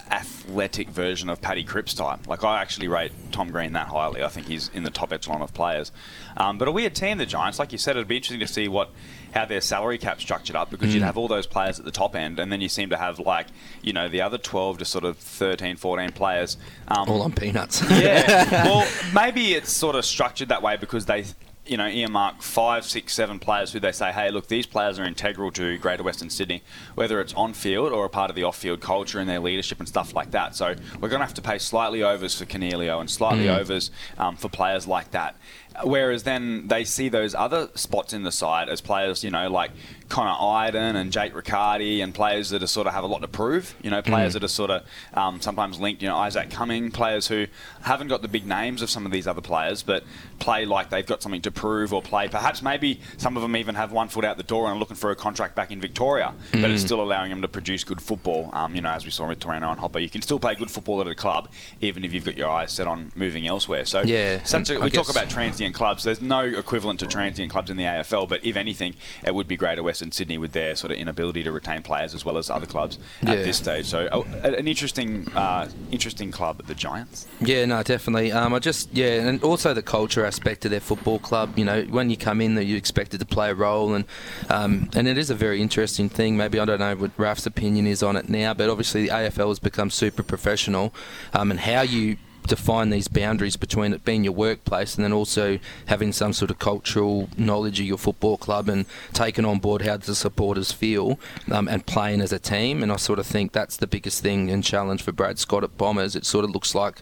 athletic 0.09 0.89
version 0.89 1.29
of 1.29 1.41
Paddy 1.41 1.63
Cripps 1.63 1.93
type. 1.93 2.27
Like 2.27 2.43
I 2.43 2.61
actually 2.61 2.89
rate 2.89 3.11
Tom 3.31 3.49
Green 3.49 3.73
that 3.73 3.87
highly. 3.87 4.23
I 4.23 4.27
think 4.27 4.47
he's 4.47 4.69
in 4.73 4.83
the 4.83 4.89
top 4.89 5.13
echelon 5.13 5.41
of 5.41 5.53
players. 5.53 5.91
Um, 6.35 6.57
but 6.57 6.67
a 6.67 6.71
weird 6.71 6.95
team, 6.95 7.17
the 7.17 7.25
Giants. 7.25 7.59
Like 7.59 7.71
you 7.71 7.77
said, 7.77 7.95
it'd 7.95 8.07
be 8.07 8.17
interesting 8.17 8.45
to 8.45 8.47
see 8.53 8.67
what 8.67 8.89
how 9.33 9.45
their 9.45 9.61
salary 9.61 9.97
cap 9.97 10.19
structured 10.19 10.57
up 10.57 10.69
because 10.69 10.93
you'd 10.93 11.03
have 11.03 11.17
all 11.17 11.29
those 11.29 11.47
players 11.47 11.79
at 11.79 11.85
the 11.85 11.91
top 11.91 12.15
end, 12.17 12.37
and 12.37 12.51
then 12.51 12.59
you 12.59 12.67
seem 12.67 12.89
to 12.89 12.97
have 12.97 13.17
like 13.19 13.47
you 13.81 13.93
know 13.93 14.09
the 14.09 14.21
other 14.21 14.37
12 14.37 14.79
to 14.79 14.85
sort 14.85 15.05
of 15.05 15.17
13, 15.17 15.77
14 15.77 16.11
players. 16.11 16.57
Um, 16.89 17.09
All 17.09 17.21
on 17.21 17.31
peanuts. 17.31 17.81
yeah. 17.89 18.65
well, 18.65 18.85
maybe 19.15 19.53
it's 19.53 19.71
sort 19.71 19.95
of 19.95 20.03
structured 20.03 20.49
that 20.49 20.61
way 20.61 20.75
because 20.75 21.05
they, 21.05 21.23
you 21.65 21.77
know, 21.77 21.87
earmark 21.87 22.41
five, 22.41 22.83
six, 22.85 23.13
seven 23.13 23.37
players 23.37 23.71
who 23.71 23.79
they 23.79 23.91
say, 23.91 24.11
hey, 24.11 24.31
look, 24.31 24.47
these 24.47 24.65
players 24.65 24.97
are 24.97 25.03
integral 25.03 25.51
to 25.51 25.77
Greater 25.77 26.01
Western 26.03 26.29
Sydney, 26.29 26.63
whether 26.95 27.21
it's 27.21 27.33
on 27.35 27.53
field 27.53 27.91
or 27.93 28.03
a 28.03 28.09
part 28.09 28.29
of 28.29 28.35
the 28.35 28.43
off 28.43 28.57
field 28.57 28.81
culture 28.81 29.19
and 29.19 29.29
their 29.29 29.39
leadership 29.39 29.79
and 29.79 29.87
stuff 29.87 30.15
like 30.15 30.31
that. 30.31 30.55
So 30.55 30.75
we're 30.99 31.09
going 31.09 31.19
to 31.19 31.25
have 31.25 31.35
to 31.35 31.41
pay 31.41 31.59
slightly 31.59 32.01
overs 32.01 32.37
for 32.37 32.45
Coniglio 32.45 32.99
and 32.99 33.09
slightly 33.09 33.47
overs 33.47 33.91
um, 34.17 34.35
for 34.35 34.49
players 34.49 34.87
like 34.87 35.11
that. 35.11 35.35
Whereas 35.83 36.23
then 36.23 36.67
they 36.67 36.83
see 36.83 37.09
those 37.09 37.33
other 37.35 37.69
spots 37.75 38.13
in 38.13 38.23
the 38.23 38.31
side 38.31 38.69
as 38.69 38.81
players, 38.81 39.23
you 39.23 39.31
know, 39.31 39.49
like 39.49 39.71
Connor 40.09 40.35
Idun 40.67 40.95
and 40.97 41.11
Jake 41.11 41.33
Riccardi 41.33 42.01
and 42.01 42.13
players 42.13 42.49
that 42.49 42.61
are 42.61 42.67
sort 42.67 42.85
of 42.87 42.93
have 42.93 43.03
a 43.03 43.07
lot 43.07 43.21
to 43.21 43.27
prove. 43.27 43.73
You 43.81 43.89
know, 43.89 44.01
players 44.01 44.33
that 44.33 44.43
are 44.43 44.47
sort 44.49 44.69
of 44.71 44.83
um, 45.13 45.39
sometimes 45.41 45.79
linked. 45.79 46.01
You 46.01 46.09
know, 46.09 46.17
Isaac 46.17 46.49
Cumming, 46.49 46.91
players 46.91 47.27
who 47.27 47.47
haven't 47.81 48.09
got 48.09 48.21
the 48.21 48.27
big 48.27 48.45
names 48.45 48.81
of 48.81 48.89
some 48.89 49.05
of 49.05 49.11
these 49.11 49.25
other 49.27 49.41
players, 49.41 49.83
but 49.83 50.03
play 50.39 50.65
like 50.65 50.89
they've 50.89 51.05
got 51.05 51.21
something 51.21 51.41
to 51.43 51.51
prove 51.51 51.93
or 51.93 52.01
play. 52.01 52.27
Perhaps 52.27 52.61
maybe 52.61 52.99
some 53.17 53.35
of 53.37 53.41
them 53.41 53.55
even 53.55 53.75
have 53.75 53.91
one 53.91 54.07
foot 54.09 54.25
out 54.25 54.37
the 54.37 54.43
door 54.43 54.65
and 54.67 54.75
are 54.75 54.79
looking 54.79 54.97
for 54.97 55.11
a 55.11 55.15
contract 55.15 55.55
back 55.55 55.71
in 55.71 55.79
Victoria, 55.79 56.33
but 56.51 56.69
it's 56.71 56.83
still 56.83 57.01
allowing 57.01 57.29
them 57.29 57.41
to 57.41 57.47
produce 57.47 57.83
good 57.83 58.01
football. 58.01 58.49
Um, 58.53 58.75
you 58.75 58.81
know, 58.81 58.89
as 58.91 59.05
we 59.05 59.11
saw 59.11 59.27
with 59.27 59.39
Taranto 59.39 59.69
and 59.69 59.79
Hopper, 59.79 59.99
you 59.99 60.09
can 60.09 60.21
still 60.21 60.39
play 60.39 60.55
good 60.55 60.69
football 60.71 60.99
at 61.01 61.07
a 61.07 61.15
club 61.15 61.49
even 61.79 62.03
if 62.03 62.13
you've 62.13 62.25
got 62.25 62.37
your 62.37 62.49
eyes 62.49 62.71
set 62.71 62.87
on 62.87 63.11
moving 63.15 63.47
elsewhere. 63.47 63.85
So 63.85 64.01
Yeah, 64.01 64.43
such 64.43 64.69
a, 64.69 64.75
I 64.75 64.83
we 64.83 64.89
talk 64.89 65.07
guess- 65.07 65.15
about 65.15 65.29
transition 65.29 65.70
transient 65.71 65.75
clubs. 65.75 66.03
There's 66.03 66.21
no 66.21 66.41
equivalent 66.41 66.99
to 66.99 67.07
transient 67.07 67.51
clubs 67.51 67.69
in 67.69 67.77
the 67.77 67.83
AFL, 67.83 68.27
but 68.27 68.43
if 68.45 68.55
anything, 68.55 68.95
it 69.25 69.33
would 69.33 69.47
be 69.47 69.57
Greater 69.57 69.83
Western 69.83 70.11
Sydney 70.11 70.37
with 70.37 70.51
their 70.51 70.75
sort 70.75 70.91
of 70.91 70.97
inability 70.97 71.43
to 71.43 71.51
retain 71.51 71.81
players 71.81 72.13
as 72.13 72.25
well 72.25 72.37
as 72.37 72.49
other 72.49 72.65
clubs 72.65 72.97
at 73.21 73.43
this 73.43 73.57
stage. 73.57 73.85
So 73.85 74.07
oh, 74.11 74.23
an 74.43 74.67
interesting, 74.67 75.27
uh, 75.35 75.69
interesting 75.91 76.31
club, 76.31 76.65
the 76.67 76.75
Giants. 76.75 77.27
Yeah, 77.39 77.65
no, 77.65 77.83
definitely. 77.83 78.31
Um, 78.31 78.53
I 78.53 78.59
just 78.59 78.89
yeah, 78.93 79.27
and 79.27 79.43
also 79.43 79.73
the 79.73 79.81
culture 79.81 80.25
aspect 80.25 80.65
of 80.65 80.71
their 80.71 80.79
football 80.79 81.19
club. 81.19 81.57
You 81.57 81.65
know, 81.65 81.83
when 81.83 82.09
you 82.09 82.17
come 82.17 82.41
in, 82.41 82.55
that 82.55 82.65
you 82.65 82.77
expected 82.77 83.19
to 83.19 83.25
play 83.25 83.49
a 83.49 83.55
role, 83.55 83.93
and 83.93 84.05
um, 84.49 84.89
and 84.95 85.07
it 85.07 85.17
is 85.17 85.29
a 85.29 85.35
very 85.35 85.61
interesting 85.61 86.09
thing. 86.09 86.37
Maybe 86.37 86.59
I 86.59 86.65
don't 86.65 86.79
know 86.79 86.95
what 86.95 87.11
Raf's 87.17 87.45
opinion 87.45 87.87
is 87.87 88.03
on 88.03 88.15
it 88.15 88.29
now, 88.29 88.53
but 88.53 88.69
obviously 88.69 89.03
the 89.03 89.09
AFL 89.09 89.49
has 89.49 89.59
become 89.59 89.89
super 89.89 90.23
professional, 90.23 90.93
um, 91.33 91.51
and 91.51 91.59
how 91.59 91.81
you 91.81 92.17
define 92.47 92.89
these 92.89 93.07
boundaries 93.07 93.55
between 93.55 93.93
it 93.93 94.03
being 94.03 94.23
your 94.23 94.33
workplace 94.33 94.95
and 94.95 95.03
then 95.03 95.13
also 95.13 95.59
having 95.87 96.11
some 96.11 96.33
sort 96.33 96.51
of 96.51 96.59
cultural 96.59 97.29
knowledge 97.37 97.79
of 97.79 97.85
your 97.85 97.97
football 97.97 98.37
club 98.37 98.67
and 98.69 98.85
taking 99.13 99.45
on 99.45 99.59
board 99.59 99.83
how 99.83 99.97
the 99.97 100.15
supporters 100.15 100.71
feel 100.71 101.19
um, 101.51 101.67
and 101.67 101.85
playing 101.85 102.21
as 102.21 102.31
a 102.31 102.39
team. 102.39 102.83
And 102.83 102.91
I 102.91 102.95
sort 102.97 103.19
of 103.19 103.25
think 103.25 103.51
that's 103.51 103.77
the 103.77 103.87
biggest 103.87 104.21
thing 104.21 104.49
and 104.49 104.63
challenge 104.63 105.03
for 105.03 105.11
Brad 105.11 105.39
Scott 105.39 105.63
at 105.63 105.77
Bombers. 105.77 106.15
It 106.15 106.25
sort 106.25 106.45
of 106.45 106.51
looks 106.51 106.75
like 106.75 107.01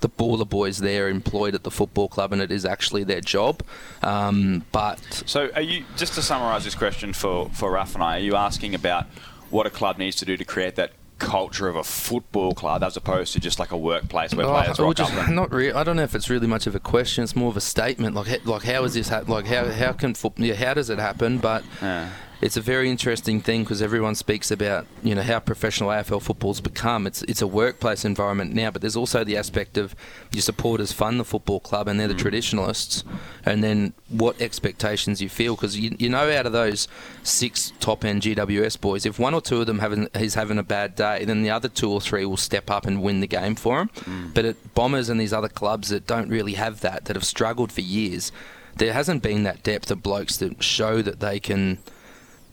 the 0.00 0.08
baller 0.08 0.48
boys 0.48 0.78
there 0.78 1.08
employed 1.08 1.54
at 1.54 1.62
the 1.62 1.70
football 1.70 2.08
club 2.08 2.32
and 2.32 2.42
it 2.42 2.52
is 2.52 2.64
actually 2.64 3.04
their 3.04 3.20
job. 3.20 3.62
Um, 4.02 4.64
but 4.72 5.00
So, 5.26 5.50
are 5.54 5.62
you 5.62 5.84
just 5.96 6.14
to 6.14 6.22
summarise 6.22 6.64
this 6.64 6.74
question 6.74 7.12
for 7.12 7.48
for 7.50 7.70
Raf 7.72 7.94
and 7.94 8.02
I? 8.04 8.16
Are 8.16 8.20
you 8.20 8.36
asking 8.36 8.74
about 8.74 9.06
what 9.50 9.66
a 9.66 9.70
club 9.70 9.98
needs 9.98 10.16
to 10.16 10.24
do 10.24 10.36
to 10.36 10.44
create 10.44 10.76
that 10.76 10.92
culture 11.18 11.66
of 11.68 11.76
a 11.76 11.82
football 11.84 12.52
club 12.52 12.82
as 12.82 12.96
opposed 12.96 13.32
to 13.32 13.40
just 13.40 13.58
like 13.58 13.72
a 13.72 13.76
workplace 13.76 14.34
where 14.34 14.46
oh, 14.46 14.50
players 14.52 14.78
Oh, 14.78 14.84
rock 14.84 14.96
just, 14.96 15.12
up? 15.14 15.26
and- 15.28 15.36
not 15.36 15.52
re- 15.52 15.72
I 15.72 15.82
don't 15.82 15.96
know 15.96 16.02
if 16.02 16.14
it's 16.14 16.28
really 16.28 16.46
much 16.46 16.66
of 16.66 16.74
a 16.74 16.80
question. 16.80 17.24
It's 17.24 17.34
more 17.34 17.48
of 17.48 17.56
a 17.56 17.60
statement. 17.60 18.14
Like, 18.14 18.44
like 18.46 18.62
how 18.64 18.84
is 18.84 18.94
this? 18.94 19.08
hap 19.08 19.28
like, 19.28 19.46
how 19.46 19.66
how 19.70 19.92
can 19.92 20.14
foot- 20.14 20.38
yeah, 20.38 20.54
how 20.54 20.74
does 20.74 20.90
it 20.90 20.98
happen? 20.98 21.38
But 21.38 21.64
Yeah. 21.80 22.10
It's 22.42 22.56
a 22.56 22.60
very 22.60 22.90
interesting 22.90 23.40
thing 23.40 23.62
because 23.64 23.80
everyone 23.80 24.14
speaks 24.14 24.50
about 24.50 24.86
you 25.02 25.14
know 25.14 25.22
how 25.22 25.38
professional 25.40 25.88
AFL 25.90 26.20
football's 26.20 26.60
become. 26.60 27.06
It's 27.06 27.22
it's 27.22 27.40
a 27.40 27.46
workplace 27.46 28.04
environment 28.04 28.52
now, 28.54 28.70
but 28.70 28.82
there's 28.82 28.96
also 28.96 29.24
the 29.24 29.36
aspect 29.36 29.78
of 29.78 29.94
your 30.32 30.42
supporters 30.42 30.92
fund 30.92 31.18
the 31.18 31.24
football 31.24 31.60
club 31.60 31.88
and 31.88 31.98
they're 31.98 32.08
the 32.08 32.14
Mm. 32.14 32.18
traditionalists, 32.18 33.04
and 33.44 33.64
then 33.64 33.94
what 34.08 34.40
expectations 34.40 35.22
you 35.22 35.28
feel 35.28 35.54
because 35.56 35.78
you, 35.78 35.96
you 35.98 36.08
know 36.08 36.30
out 36.30 36.44
of 36.46 36.52
those 36.52 36.88
six 37.22 37.72
top 37.80 38.04
end 38.04 38.22
GWS 38.22 38.80
boys, 38.80 39.06
if 39.06 39.18
one 39.18 39.32
or 39.34 39.40
two 39.40 39.60
of 39.60 39.66
them 39.66 39.78
having 39.78 40.08
is 40.14 40.34
having 40.34 40.58
a 40.58 40.62
bad 40.62 40.94
day, 40.94 41.24
then 41.24 41.42
the 41.42 41.50
other 41.50 41.68
two 41.68 41.90
or 41.90 42.00
three 42.00 42.24
will 42.26 42.36
step 42.36 42.70
up 42.70 42.86
and 42.86 43.02
win 43.02 43.20
the 43.20 43.26
game 43.26 43.54
for 43.54 43.78
them. 43.78 43.90
Mm. 44.04 44.34
But 44.34 44.44
at 44.44 44.74
Bombers 44.74 45.08
and 45.08 45.18
these 45.20 45.32
other 45.32 45.48
clubs 45.48 45.88
that 45.88 46.06
don't 46.06 46.28
really 46.28 46.54
have 46.54 46.80
that, 46.82 47.06
that 47.06 47.16
have 47.16 47.24
struggled 47.24 47.72
for 47.72 47.80
years, 47.80 48.30
there 48.76 48.92
hasn't 48.92 49.22
been 49.22 49.42
that 49.44 49.62
depth 49.62 49.90
of 49.90 50.02
blokes 50.02 50.36
that 50.36 50.62
show 50.62 51.00
that 51.02 51.20
they 51.20 51.40
can 51.40 51.78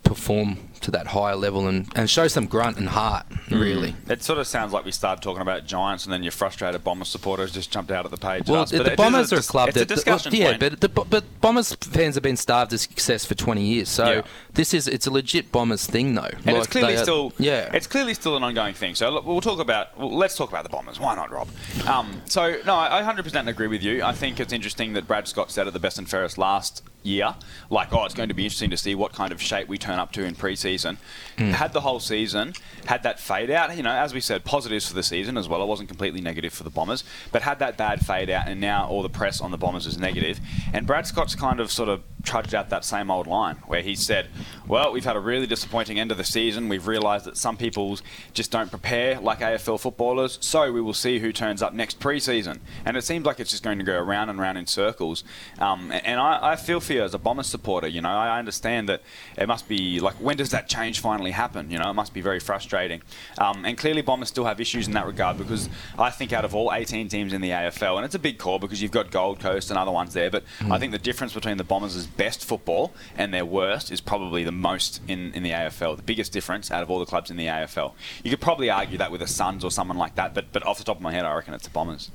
perform 0.04 0.58
to 0.82 0.92
that 0.92 1.08
higher 1.08 1.36
level 1.36 1.66
and, 1.68 1.88
and 1.96 2.10
show 2.10 2.28
some 2.28 2.46
grunt 2.46 2.78
and 2.78 2.90
heart, 2.90 3.26
really. 3.50 3.96
It 4.10 4.22
sort 4.22 4.38
of 4.38 4.46
sounds 4.48 4.74
like 4.74 4.84
we 4.84 4.92
started 4.92 5.22
talking 5.22 5.42
about 5.42 5.66
Giants, 5.66 6.04
and 6.04 6.12
then 6.12 6.24
your 6.24 6.32
frustrated 6.34 6.84
Bombers 6.84 7.08
supporters 7.08 7.52
just 7.54 7.72
jumped 7.72 7.90
out 7.90 8.04
of 8.04 8.12
the 8.12 8.18
page. 8.18 8.48
Well, 8.50 8.62
at 8.62 8.64
us. 8.64 8.72
But 8.74 8.84
the 8.84 8.92
is 8.92 8.98
Bombers 8.98 9.32
are 9.34 9.38
a 9.40 9.42
club 9.42 9.70
it's 9.70 9.76
that 9.78 9.84
a 9.90 9.96
discussion 9.96 10.36
yeah, 10.36 10.58
point. 10.58 10.60
but 10.60 10.82
the, 10.82 10.90
but 10.90 11.24
Bombers 11.42 11.74
fans 11.76 12.16
have 12.16 12.24
been 12.24 12.36
starved 12.36 12.74
of 12.74 12.82
success 12.82 13.24
for 13.26 13.34
20 13.34 13.64
years. 13.64 13.88
So 13.90 14.12
Yeah. 14.12 14.22
this 14.54 14.74
is 14.74 14.88
it's 14.90 15.08
a 15.08 15.12
legit 15.12 15.52
Bombers 15.54 15.86
thing, 15.86 16.16
though. 16.16 16.24
And 16.24 16.46
Like, 16.48 16.56
it's 16.58 16.68
clearly 16.68 16.96
are- 16.96 17.04
still 17.04 17.34
yeah. 17.40 17.70
it's 17.74 17.88
clearly 17.88 18.14
still 18.14 18.36
an 18.36 18.44
ongoing 18.44 18.74
thing. 18.74 18.96
So 18.96 19.10
look, 19.10 19.26
we'll 19.26 19.40
talk 19.42 19.60
about 19.60 19.98
well, 19.98 20.14
let's 20.14 20.36
talk 20.36 20.50
about 20.50 20.64
the 20.64 20.70
Bombers. 20.70 21.00
Why 21.00 21.16
not, 21.16 21.32
Rob? 21.32 21.48
Um, 21.88 22.22
so 22.26 22.58
no, 22.66 22.76
I 22.76 23.00
I 23.00 23.02
100% 23.04 23.48
agree 23.48 23.68
with 23.68 23.82
you. 23.84 24.04
I 24.04 24.12
think 24.12 24.40
it's 24.42 24.52
interesting 24.52 24.94
that 24.94 25.08
Brad 25.08 25.28
Scott 25.30 25.50
said 25.50 25.66
at 25.68 25.74
the 25.74 25.80
best 25.80 25.98
and 25.98 26.10
fairest 26.10 26.38
last 26.38 26.84
year, 27.04 27.36
like, 27.70 27.94
oh, 27.94 28.06
it's 28.06 28.14
going 28.14 28.30
to 28.30 28.36
be 28.36 28.44
interesting 28.44 28.70
to 28.70 28.78
see 28.78 28.96
what 28.96 29.14
kind 29.14 29.32
of 29.32 29.42
shape 29.42 29.68
we 29.68 29.78
turn 29.78 30.00
up 30.00 30.12
to 30.14 30.24
in 30.24 30.36
pre-season. 30.36 30.98
Hmm. 31.38 31.52
Had 31.52 31.74
the 31.74 31.82
whole 31.82 32.00
season, 32.00 32.54
had 32.86 33.04
that 33.04 33.20
fade 33.20 33.52
out. 33.52 33.76
You 33.76 33.84
know, 33.84 33.92
as 33.92 34.14
we 34.14 34.22
said, 34.22 34.44
positives 34.44 34.88
for 34.88 34.94
the 34.94 35.04
season 35.04 35.38
as 35.38 35.48
well. 35.48 35.62
It 35.62 35.68
wasn't 35.68 35.90
completely 35.90 36.22
negative 36.22 36.54
for 36.54 36.64
the 36.64 36.70
Bombers, 36.70 37.04
but 37.32 37.42
had 37.42 37.60
that 37.60 37.78
bad 37.78 38.06
fade 38.06 38.30
out, 38.30 38.48
and 38.48 38.60
now 38.60 38.88
all 38.88 39.02
the 39.02 39.10
press 39.10 39.42
on 39.42 39.52
the 39.52 39.58
Bombers 39.58 39.86
is 39.86 39.98
negative. 39.98 40.40
And 40.74 40.88
Brad 40.88 41.08
Scott's 41.08 41.36
kind 41.36 41.60
of 41.60 41.72
sort 41.72 41.90
of 41.90 42.02
trudged 42.24 42.56
out 42.56 42.70
that 42.70 42.86
same 42.86 43.12
old 43.12 43.28
line 43.28 43.58
where 43.68 43.82
he 43.82 43.96
said, 43.96 44.28
"Well, 44.68 44.92
we've 44.92 45.06
had 45.06 45.16
a 45.16 45.20
really 45.20 45.46
disappointing 45.46 46.00
end 46.00 46.12
of 46.12 46.18
the 46.18 46.24
season. 46.24 46.70
We've 46.70 46.88
realised 46.88 47.26
that 47.26 47.38
some 47.38 47.58
people 47.58 48.00
just 48.34 48.50
don't 48.50 48.70
prepare 48.70 49.20
like 49.20 49.40
AFL 49.40 49.78
footballers, 49.80 50.38
so 50.42 50.72
we 50.72 50.82
will 50.82 50.94
see 50.94 51.20
who 51.20 51.32
turns 51.32 51.62
up 51.62 51.74
next 51.74 52.00
pre-season." 52.00 52.62
And 52.86 52.98
it 52.98 53.04
seems 53.04 53.26
like 53.26 53.40
it's 53.40 53.52
just 53.52 53.64
going 53.64 53.78
to 53.78 53.84
go 53.84 53.98
around 53.98 54.30
and 54.30 54.40
round 54.40 54.58
in 54.58 54.68
circles. 54.68 55.24
Um, 55.60 55.92
and 55.92 56.20
I, 56.20 56.54
I 56.54 56.56
feel 56.56 56.80
for 56.80 56.94
you 56.94 57.04
as 57.04 57.14
a 57.14 57.20
Bombers 57.20 57.48
supporter. 57.48 57.88
You 57.88 58.02
know, 58.02 58.10
I 58.10 58.40
understand 58.40 58.90
that 58.90 59.02
it 59.38 59.48
must 59.48 59.68
be 59.68 60.00
like, 60.00 60.16
when 60.16 60.38
does 60.38 60.52
that 60.52 60.68
change 60.68 61.00
finally 61.00 61.32
happen? 61.32 61.70
You 61.70 61.78
know, 61.78 61.90
it 61.90 61.94
must 61.94 62.14
be 62.14 62.22
very 62.22 62.40
frustrating. 62.40 63.02
Um, 63.38 63.66
and 63.66 63.78
clearly, 63.78 64.02
Bombers 64.02 64.30
still 64.30 64.46
have 64.46 64.62
issues 64.62 64.88
in 64.88 64.94
that 64.94 65.06
regard 65.06 65.38
because 65.38 65.70
I 66.00 66.10
think 66.10 66.32
out 66.34 66.46
of 66.46 66.56
all 66.56 66.72
18 66.74 67.10
teams 67.10 67.34
in 67.34 67.42
the 67.42 67.50
AFL, 67.50 67.98
and 67.98 68.06
it's 68.06 68.16
a 68.16 68.20
big 68.20 68.38
call 68.38 68.60
because 68.60 68.82
you've 68.82 68.92
got 68.92 69.12
Gold 69.12 69.40
Coast 69.40 69.70
and 69.70 69.78
other 69.78 69.92
ones 69.92 70.14
there, 70.14 70.30
but 70.30 70.44
I 70.70 70.80
think 70.80 70.92
the 70.92 70.98
difference 70.98 71.34
between 71.34 71.58
the 71.58 71.64
Bombers' 71.64 72.08
best 72.18 72.46
football 72.46 72.94
and 73.18 73.34
their 73.34 73.46
worst 73.46 73.92
is 73.92 74.02
probably 74.02 74.44
the 74.44 74.52
most 74.52 75.02
in, 75.08 75.34
in 75.34 75.44
the 75.44 75.52
AFL. 75.52 75.98
The 75.98 76.04
biggest 76.04 76.32
difference 76.32 76.72
out 76.72 76.84
of 76.84 76.90
all 76.90 77.00
the 77.00 77.06
clubs 77.06 77.30
in 77.30 77.38
the 77.38 77.48
AFL. 77.48 77.94
You 78.24 78.30
could 78.30 78.42
probably 78.42 78.70
argue 78.70 78.98
that 78.98 79.12
with 79.12 79.22
the 79.22 79.28
Suns 79.28 79.64
or 79.64 79.72
someone 79.72 79.98
like 79.98 80.16
that, 80.16 80.34
but 80.34 80.52
but 80.52 80.66
off 80.66 80.78
the 80.78 80.84
top 80.84 80.98
of 80.98 81.02
my 81.02 81.12
head, 81.12 81.26
I 81.26 81.34
reckon 81.34 81.54
it's 81.54 81.66
the 81.66 81.72
Bombers. 81.72 82.12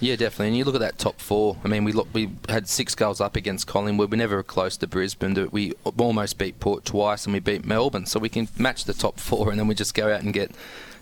Yeah, 0.00 0.16
definitely. 0.16 0.48
And 0.48 0.56
you 0.56 0.64
look 0.64 0.74
at 0.74 0.80
that 0.80 0.98
top 0.98 1.20
four. 1.20 1.58
I 1.62 1.68
mean, 1.68 1.84
we 1.84 1.92
look, 1.92 2.08
we 2.14 2.30
had 2.48 2.66
six 2.68 2.94
goals 2.94 3.20
up 3.20 3.36
against 3.36 3.66
Collingwood. 3.66 4.10
We 4.10 4.16
never 4.16 4.36
were 4.36 4.42
close 4.42 4.78
to 4.78 4.86
Brisbane. 4.86 5.48
We 5.52 5.74
almost 5.98 6.38
beat 6.38 6.58
Port 6.58 6.86
twice, 6.86 7.26
and 7.26 7.34
we 7.34 7.40
beat 7.40 7.66
Melbourne. 7.66 8.06
So 8.06 8.18
we 8.18 8.30
can 8.30 8.48
match 8.58 8.84
the 8.86 8.94
top 8.94 9.20
four, 9.20 9.50
and 9.50 9.60
then 9.60 9.66
we 9.66 9.74
just 9.74 9.94
go 9.94 10.12
out 10.12 10.22
and 10.22 10.32
get 10.32 10.52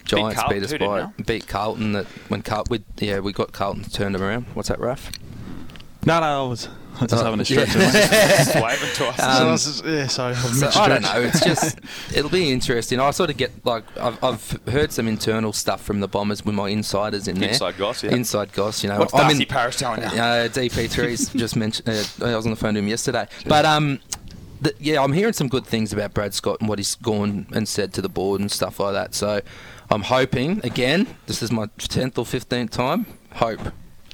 Giants 0.04 0.40
Carlton 0.40 0.58
beat 0.58 0.64
us 0.64 0.70
too, 0.72 0.78
didn't 0.78 1.16
by 1.16 1.22
beat 1.22 1.46
Carlton. 1.46 1.92
That 1.92 2.06
when 2.28 2.42
Carl, 2.42 2.64
we, 2.70 2.82
yeah, 2.98 3.20
we 3.20 3.32
got 3.32 3.52
Carlton 3.52 3.84
turned 3.84 4.16
them 4.16 4.22
around. 4.22 4.46
What's 4.54 4.68
that, 4.68 4.80
Raf? 4.80 5.12
No, 6.04 6.18
no, 6.20 6.46
I 6.46 6.48
was 6.48 6.68
just 7.00 7.14
Oh, 7.14 7.24
having 7.24 7.40
a 7.40 7.44
stretch. 7.44 7.74
yeah. 7.76 7.86
of 7.86 8.54
my- 8.54 8.62
Waving 8.62 8.94
to 8.94 9.06
us. 9.08 9.16
So 9.16 9.22
I 9.24 9.50
was 9.50 9.64
just- 9.64 9.84
yeah, 9.84 10.06
sorry. 10.06 10.34
I've 10.34 10.54
So, 10.54 10.60
mixed 10.66 10.78
I 10.78 10.88
don't 10.88 11.02
know. 11.02 11.20
It's 11.20 11.40
just 11.44 11.78
it'll 12.14 12.30
be 12.30 12.50
interesting. 12.50 12.98
I 13.00 13.10
sort 13.12 13.30
of 13.30 13.36
get 13.36 13.52
like 13.64 13.84
I've, 13.98 14.22
I've 14.24 14.60
heard 14.68 14.92
some 14.92 15.06
internal 15.08 15.52
stuff 15.52 15.82
from 15.82 16.00
the 16.00 16.08
Bombers 16.08 16.44
with 16.44 16.54
my 16.54 16.68
insiders 16.68 17.28
in 17.28 17.38
there. 17.38 17.50
Inside 17.50 17.76
goss, 17.78 18.02
yeah. 18.02 18.12
Inside 18.14 18.52
goss. 18.52 18.82
You 18.82 18.88
know, 18.90 18.98
What's 18.98 19.14
I'm 19.14 19.20
Darcy 19.28 19.42
in- 19.42 19.48
Parish 19.48 19.76
telling 19.76 20.00
you? 20.02 20.06
Uh, 20.08 20.48
DP3's 20.48 21.28
just 21.34 21.56
mentioned. 21.56 21.88
Uh, 21.88 22.26
I 22.26 22.36
was 22.36 22.46
on 22.46 22.50
the 22.50 22.56
phone 22.56 22.74
to 22.74 22.80
him 22.80 22.88
yesterday, 22.88 23.26
but 23.46 23.64
um. 23.64 24.00
The, 24.60 24.74
yeah, 24.80 25.04
I'm 25.04 25.12
hearing 25.12 25.34
some 25.34 25.46
good 25.46 25.64
things 25.64 25.92
about 25.92 26.14
Brad 26.14 26.34
Scott 26.34 26.56
and 26.58 26.68
what 26.68 26.80
he's 26.80 26.96
gone 26.96 27.46
and 27.52 27.68
said 27.68 27.92
to 27.94 28.02
the 28.02 28.08
board 28.08 28.40
and 28.40 28.50
stuff 28.50 28.80
like 28.80 28.92
that. 28.92 29.14
So, 29.14 29.40
I'm 29.88 30.02
hoping 30.02 30.60
again. 30.64 31.06
This 31.26 31.44
is 31.44 31.52
my 31.52 31.68
tenth 31.78 32.18
or 32.18 32.26
fifteenth 32.26 32.72
time. 32.72 33.06
Hope 33.34 33.60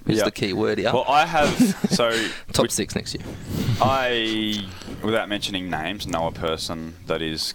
is 0.07 0.19
Yeah. 0.19 0.25
the 0.25 0.31
key 0.31 0.53
word 0.53 0.79
here. 0.79 0.93
Well, 0.93 1.05
I 1.09 1.27
have 1.27 1.49
so 1.90 2.12
Top 2.53 2.71
six 2.71 2.95
next 2.95 3.14
year. 3.14 3.25
I, 3.81 4.67
without 5.03 5.29
mentioning 5.29 5.71
names, 5.71 6.07
know 6.07 6.27
a 6.27 6.33
person 6.33 6.95
that 7.07 7.21
is 7.23 7.55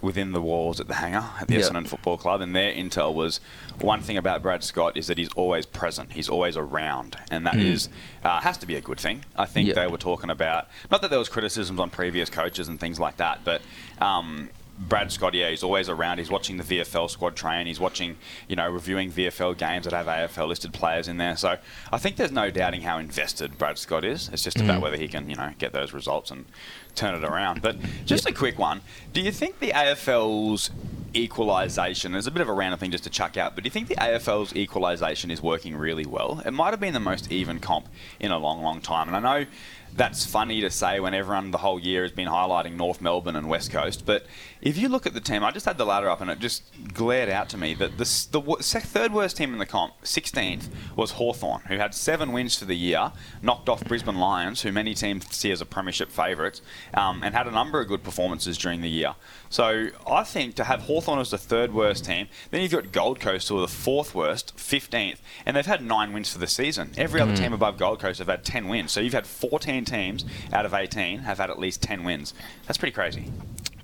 within 0.00 0.32
the 0.32 0.42
walls 0.42 0.80
at 0.80 0.88
the 0.88 0.94
hangar 0.94 1.24
at 1.40 1.46
the 1.46 1.54
Yeah. 1.54 1.60
Essendon 1.60 1.86
Football 1.86 2.16
Club, 2.16 2.40
and 2.40 2.56
their 2.56 2.72
intel 2.72 3.14
was 3.14 3.38
one 3.80 4.00
thing 4.00 4.16
about 4.16 4.42
Brad 4.42 4.64
Scott 4.64 4.96
is 4.96 5.06
that 5.06 5.16
he's 5.16 5.28
always 5.34 5.64
present, 5.64 6.12
he's 6.12 6.28
always 6.28 6.56
around, 6.56 7.16
and 7.30 7.46
that 7.46 7.54
is 7.56 7.88
uh, 8.24 8.40
has 8.40 8.58
to 8.58 8.66
be 8.66 8.74
a 8.74 8.80
good 8.80 8.98
thing. 8.98 9.24
I 9.36 9.44
think. 9.46 9.68
Yeah. 9.68 9.74
they 9.74 9.86
were 9.86 9.98
talking 9.98 10.28
about 10.30 10.66
not 10.90 11.02
that 11.02 11.10
there 11.10 11.20
was 11.20 11.28
criticisms 11.28 11.78
on 11.78 11.90
previous 11.90 12.28
coaches 12.30 12.66
and 12.68 12.78
things 12.80 12.98
like 12.98 13.18
that, 13.18 13.40
but. 13.44 13.62
Um, 14.00 14.50
Brad 14.88 15.12
Scott, 15.12 15.34
yeah, 15.34 15.50
he's 15.50 15.62
always 15.62 15.88
around. 15.88 16.18
He's 16.18 16.30
watching 16.30 16.56
the 16.56 16.64
VFL 16.64 17.08
squad 17.08 17.36
train. 17.36 17.66
He's 17.66 17.80
watching, 17.80 18.16
you 18.48 18.56
know, 18.56 18.68
reviewing 18.68 19.10
VFL 19.10 19.56
games 19.56 19.84
that 19.84 19.92
have 19.92 20.06
AFL 20.06 20.48
listed 20.48 20.72
players 20.72 21.08
in 21.08 21.18
there. 21.18 21.36
So 21.36 21.56
I 21.90 21.98
think 21.98 22.16
there's 22.16 22.32
no 22.32 22.50
doubting 22.50 22.82
how 22.82 22.98
invested 22.98 23.58
Brad 23.58 23.78
Scott 23.78 24.04
is. 24.04 24.28
It's 24.32 24.42
just 24.42 24.60
about 24.60 24.80
mm. 24.80 24.82
whether 24.82 24.96
he 24.96 25.08
can, 25.08 25.28
you 25.30 25.36
know, 25.36 25.52
get 25.58 25.72
those 25.72 25.92
results 25.92 26.30
and 26.30 26.46
turn 26.94 27.14
it 27.14 27.24
around. 27.24 27.62
But 27.62 27.76
just 28.04 28.26
a 28.26 28.32
quick 28.32 28.58
one: 28.58 28.80
Do 29.12 29.20
you 29.20 29.32
think 29.32 29.58
the 29.58 29.70
AFL's 29.70 30.70
equalisation 31.14 32.14
is 32.14 32.26
a 32.26 32.30
bit 32.30 32.40
of 32.40 32.48
a 32.48 32.52
random 32.52 32.78
thing 32.78 32.90
just 32.90 33.04
to 33.04 33.10
chuck 33.10 33.36
out? 33.36 33.54
But 33.54 33.64
do 33.64 33.66
you 33.66 33.70
think 33.70 33.88
the 33.88 33.96
AFL's 33.96 34.54
equalisation 34.56 35.30
is 35.30 35.42
working 35.42 35.76
really 35.76 36.06
well? 36.06 36.42
It 36.44 36.52
might 36.52 36.70
have 36.70 36.80
been 36.80 36.94
the 36.94 37.00
most 37.00 37.30
even 37.30 37.58
comp 37.58 37.88
in 38.18 38.30
a 38.30 38.38
long, 38.38 38.62
long 38.62 38.80
time, 38.80 39.08
and 39.08 39.16
I 39.16 39.40
know 39.40 39.46
that's 39.94 40.24
funny 40.24 40.60
to 40.62 40.70
say 40.70 41.00
when 41.00 41.12
everyone 41.12 41.50
the 41.50 41.58
whole 41.58 41.78
year 41.78 42.02
has 42.02 42.12
been 42.12 42.28
highlighting 42.28 42.76
North 42.76 43.00
Melbourne 43.00 43.36
and 43.36 43.48
West 43.48 43.70
Coast. 43.70 44.06
But 44.06 44.24
if 44.62 44.78
you 44.78 44.88
look 44.88 45.06
at 45.06 45.12
the 45.12 45.20
team, 45.20 45.44
I 45.44 45.50
just 45.50 45.66
had 45.66 45.76
the 45.76 45.84
ladder 45.84 46.08
up 46.08 46.20
and 46.22 46.30
it 46.30 46.38
just 46.38 46.62
glared 46.94 47.28
out 47.28 47.50
to 47.50 47.58
me 47.58 47.74
that 47.74 47.98
the, 47.98 48.04
the 48.30 48.80
third 48.80 49.12
worst 49.12 49.36
team 49.36 49.52
in 49.52 49.58
the 49.58 49.66
comp, 49.66 49.92
16th, 50.02 50.68
was 50.96 51.12
Hawthorn, 51.12 51.62
who 51.68 51.76
had 51.76 51.94
seven 51.94 52.32
wins 52.32 52.58
for 52.58 52.64
the 52.64 52.76
year, 52.76 53.12
knocked 53.42 53.68
off 53.68 53.84
Brisbane 53.84 54.16
Lions, 54.16 54.62
who 54.62 54.72
many 54.72 54.94
teams 54.94 55.26
see 55.34 55.50
as 55.50 55.60
a 55.60 55.66
premiership 55.66 56.10
favourites, 56.10 56.62
um, 56.94 57.22
and 57.22 57.34
had 57.34 57.46
a 57.46 57.50
number 57.50 57.80
of 57.80 57.88
good 57.88 58.02
performances 58.02 58.58
during 58.58 58.80
the 58.80 58.88
year. 58.88 59.14
So 59.48 59.88
I 60.06 60.24
think 60.24 60.54
to 60.56 60.64
have 60.64 60.82
Hawthorn 60.82 61.18
as 61.18 61.30
the 61.30 61.38
third 61.38 61.72
worst 61.74 62.04
team. 62.04 62.28
Then 62.50 62.62
you've 62.62 62.72
got 62.72 62.92
Gold 62.92 63.20
Coast, 63.20 63.48
who 63.48 63.58
are 63.58 63.60
the 63.60 63.68
fourth 63.68 64.14
worst, 64.14 64.56
15th, 64.56 65.18
and 65.44 65.56
they've 65.56 65.66
had 65.66 65.84
nine 65.84 66.12
wins 66.12 66.32
for 66.32 66.38
the 66.38 66.46
season. 66.46 66.92
Every 66.96 67.20
other 67.20 67.36
team 67.36 67.52
above 67.52 67.78
Gold 67.78 68.00
Coast 68.00 68.18
have 68.18 68.28
had 68.28 68.44
10 68.44 68.68
wins. 68.68 68.92
So 68.92 69.00
you've 69.00 69.12
had 69.12 69.26
14 69.26 69.84
teams 69.84 70.24
out 70.52 70.64
of 70.66 70.74
18 70.74 71.20
have 71.20 71.38
had 71.38 71.50
at 71.50 71.58
least 71.58 71.82
10 71.82 72.04
wins. 72.04 72.34
That's 72.66 72.78
pretty 72.78 72.94
crazy. 72.94 73.30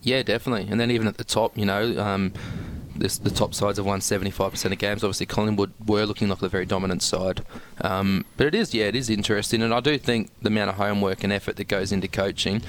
Yeah, 0.02 0.22
definitely. 0.22 0.68
And 0.70 0.80
then 0.80 0.90
even 0.90 1.06
at 1.06 1.16
the 1.16 1.24
top, 1.24 1.58
you 1.58 1.66
know, 1.66 1.98
um, 2.00 2.32
this, 2.98 3.18
the 3.18 3.30
top 3.30 3.54
sides 3.54 3.78
have 3.78 3.87
won 3.87 4.00
75% 4.00 4.72
of 4.72 4.78
games. 4.78 5.04
Obviously, 5.04 5.26
Collingwood 5.26 5.72
were 5.87 6.04
looking 6.04 6.28
like 6.28 6.42
a 6.42 6.48
very 6.48 6.66
dominant 6.66 7.02
side. 7.02 7.44
Um, 7.80 8.24
but 8.37 8.46
it 8.46 8.54
is, 8.54 8.74
yeah, 8.74 8.87
it 8.87 8.96
is 8.96 9.08
interesting. 9.11 9.62
And 9.62 9.72
I 9.72 9.80
do 9.80 9.98
think 9.98 10.30
the 10.42 10.48
amount 10.48 10.70
of 10.70 10.76
homework 10.76 11.24
and 11.24 11.32
effort 11.32 11.56
that 11.56 11.68
goes 11.68 11.92
into 11.92 12.08
coaching, 12.08 12.62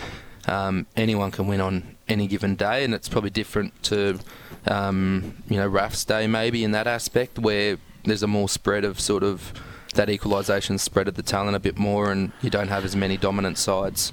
um, 0.48 0.86
anyone 0.96 1.32
can 1.32 1.48
win 1.48 1.62
on 1.62 1.96
any 2.08 2.28
given 2.28 2.56
day. 2.56 2.84
And 2.84 2.94
it's 2.94 3.10
probably 3.10 3.30
different 3.30 3.82
to, 3.84 4.20
um, 4.68 5.44
you 5.50 5.58
know, 5.58 5.68
Raf's 5.68 6.06
day 6.06 6.28
maybe 6.28 6.64
in 6.64 6.72
that 6.72 6.88
aspect 6.88 7.40
where 7.40 7.78
there's 8.04 8.24
a 8.24 8.28
more 8.28 8.50
spread 8.50 8.86
of 8.86 9.00
sort 9.00 9.24
of 9.24 9.54
that 9.96 10.10
equalisation 10.10 10.78
spread 10.78 11.08
of 11.08 11.16
the 11.16 11.24
talent 11.24 11.56
a 11.56 11.60
bit 11.60 11.78
more 11.78 12.12
and 12.12 12.32
you 12.42 12.50
don't 12.50 12.68
have 12.68 12.86
as 12.86 12.96
many 12.96 13.18
dominant 13.18 13.58
sides. 13.58 14.12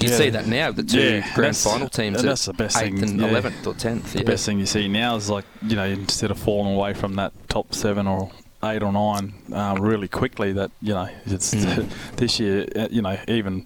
You 0.00 0.08
Yeah. 0.10 0.16
see 0.16 0.30
that 0.30 0.46
now, 0.46 0.70
the 0.72 0.82
two 0.82 0.98
Yeah, 1.00 1.20
grand 1.34 1.54
that's- 1.54 1.64
final 1.64 1.88
teams 1.88 2.18
and 2.18 2.26
at 2.26 2.30
that's 2.32 2.44
the 2.46 2.52
best 2.52 2.76
8th 2.76 2.82
thing, 3.00 3.02
and 3.02 3.20
yeah. 3.20 3.28
11th 3.28 3.66
or 3.66 3.74
10th. 3.74 4.12
The 4.12 4.18
yeah. 4.18 4.24
best 4.24 4.44
thing 4.46 4.58
you 4.58 4.66
see 4.66 4.88
now 4.88 5.16
is 5.16 5.30
like 5.30 5.44
you 5.62 5.76
know 5.76 5.84
instead 5.86 6.30
of 6.30 6.38
falling 6.38 6.74
away 6.74 6.92
from 6.94 7.14
that 7.16 7.32
top 7.48 7.74
seven 7.74 8.06
or 8.06 8.30
eight 8.64 8.82
or 8.82 8.92
nine 8.92 9.34
um, 9.52 9.80
really 9.80 10.08
quickly, 10.08 10.52
that 10.52 10.70
you 10.82 10.92
know 10.94 11.08
it's 11.26 11.54
Mm. 11.54 11.88
this 12.16 12.38
year. 12.40 12.66
uh, 12.76 12.88
You 12.90 13.02
know 13.02 13.16
even 13.28 13.64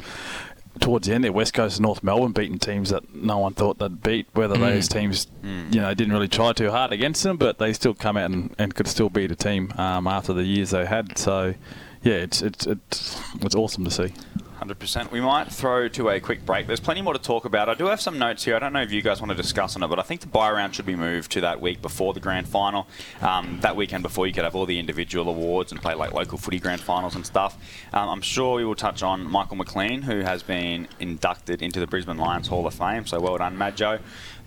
towards 0.79 1.09
the 1.09 1.15
end 1.15 1.25
there, 1.25 1.33
West 1.33 1.53
Coast 1.53 1.77
and 1.79 1.83
North 1.85 2.03
Melbourne 2.03 2.33
beating 2.33 2.59
teams 2.59 2.91
that 2.91 3.13
no 3.15 3.39
one 3.39 3.53
thought 3.55 3.79
they'd 3.79 4.03
beat. 4.03 4.27
Whether 4.33 4.55
Mm. 4.57 4.61
those 4.61 4.89
teams 4.89 5.27
you 5.43 5.81
know 5.81 5.93
didn't 5.95 6.13
really 6.13 6.29
try 6.29 6.53
too 6.53 6.71
hard 6.71 6.93
against 6.93 7.23
them, 7.25 7.37
but 7.39 7.59
they 7.59 7.73
still 7.73 7.95
come 7.95 8.17
out 8.17 8.31
and, 8.31 8.55
and 8.59 8.75
could 8.75 8.87
still 8.89 9.09
beat 9.11 9.31
a 9.33 9.37
team 9.37 9.73
um, 9.77 10.07
after 10.07 10.33
the 10.33 10.45
years 10.45 10.71
they 10.71 10.87
had. 10.87 11.19
So 11.19 11.55
yeah, 12.03 12.15
it's 12.15 12.41
it's 12.41 12.67
it's, 12.67 13.21
it's 13.43 13.55
awesome 13.55 13.85
to 13.85 13.91
see. 13.91 14.13
100%. 14.61 15.11
We 15.11 15.21
might 15.21 15.51
throw 15.51 15.89
to 15.89 16.11
a 16.11 16.21
quick 16.21 16.45
break. 16.45 16.67
There's 16.67 16.81
plenty 16.81 17.01
more 17.01 17.15
to 17.15 17.19
talk 17.19 17.45
about. 17.45 17.69
I 17.69 17.75
do 17.75 17.87
have 17.87 18.01
some 18.01 18.19
notes 18.19 18.45
here. 18.45 18.57
I 18.57 18.59
don't 18.59 18.73
know 18.73 18.83
if 18.83 18.93
you 18.93 19.01
guys 19.01 19.21
want 19.21 19.31
to 19.31 19.37
discuss 19.37 19.75
on 19.75 19.83
it, 19.83 19.89
but 19.89 19.99
I 19.99 20.03
think 20.03 20.21
the 20.21 20.27
bye 20.27 20.51
round 20.51 20.75
should 20.75 20.87
be 20.87 20.97
moved 20.97 21.33
to 21.33 21.41
that 21.41 21.61
week 21.61 21.81
before 21.81 22.13
the 22.13 22.21
grand 22.21 22.47
final. 22.47 22.87
Um, 23.23 23.59
that 23.63 23.75
weekend 23.75 24.03
before 24.03 24.27
you 24.27 24.33
could 24.33 24.45
have 24.45 24.55
all 24.55 24.67
the 24.67 24.79
individual 24.79 25.29
awards 25.29 25.73
and 25.73 25.81
play 25.81 25.95
like 25.95 26.13
local 26.13 26.37
footy 26.37 26.59
grand 26.59 26.83
finals 26.83 27.15
and 27.15 27.25
stuff. 27.25 27.57
Um, 27.93 28.09
I'm 28.11 28.23
sure 28.23 28.57
we 28.57 28.65
will 28.65 28.75
touch 28.75 29.03
on 29.03 29.29
Michael 29.31 29.57
McLean, 29.57 30.03
who 30.03 30.21
has 30.21 30.43
been 30.43 30.89
inducted 30.99 31.63
into 31.63 31.81
the 31.81 31.87
Brisbane 31.87 32.19
Lions 32.19 32.49
Hall 32.49 32.67
of 32.67 32.75
Fame. 32.75 33.07
So 33.07 33.19
well 33.19 33.39
done, 33.39 33.57
Madjo. 33.57 34.01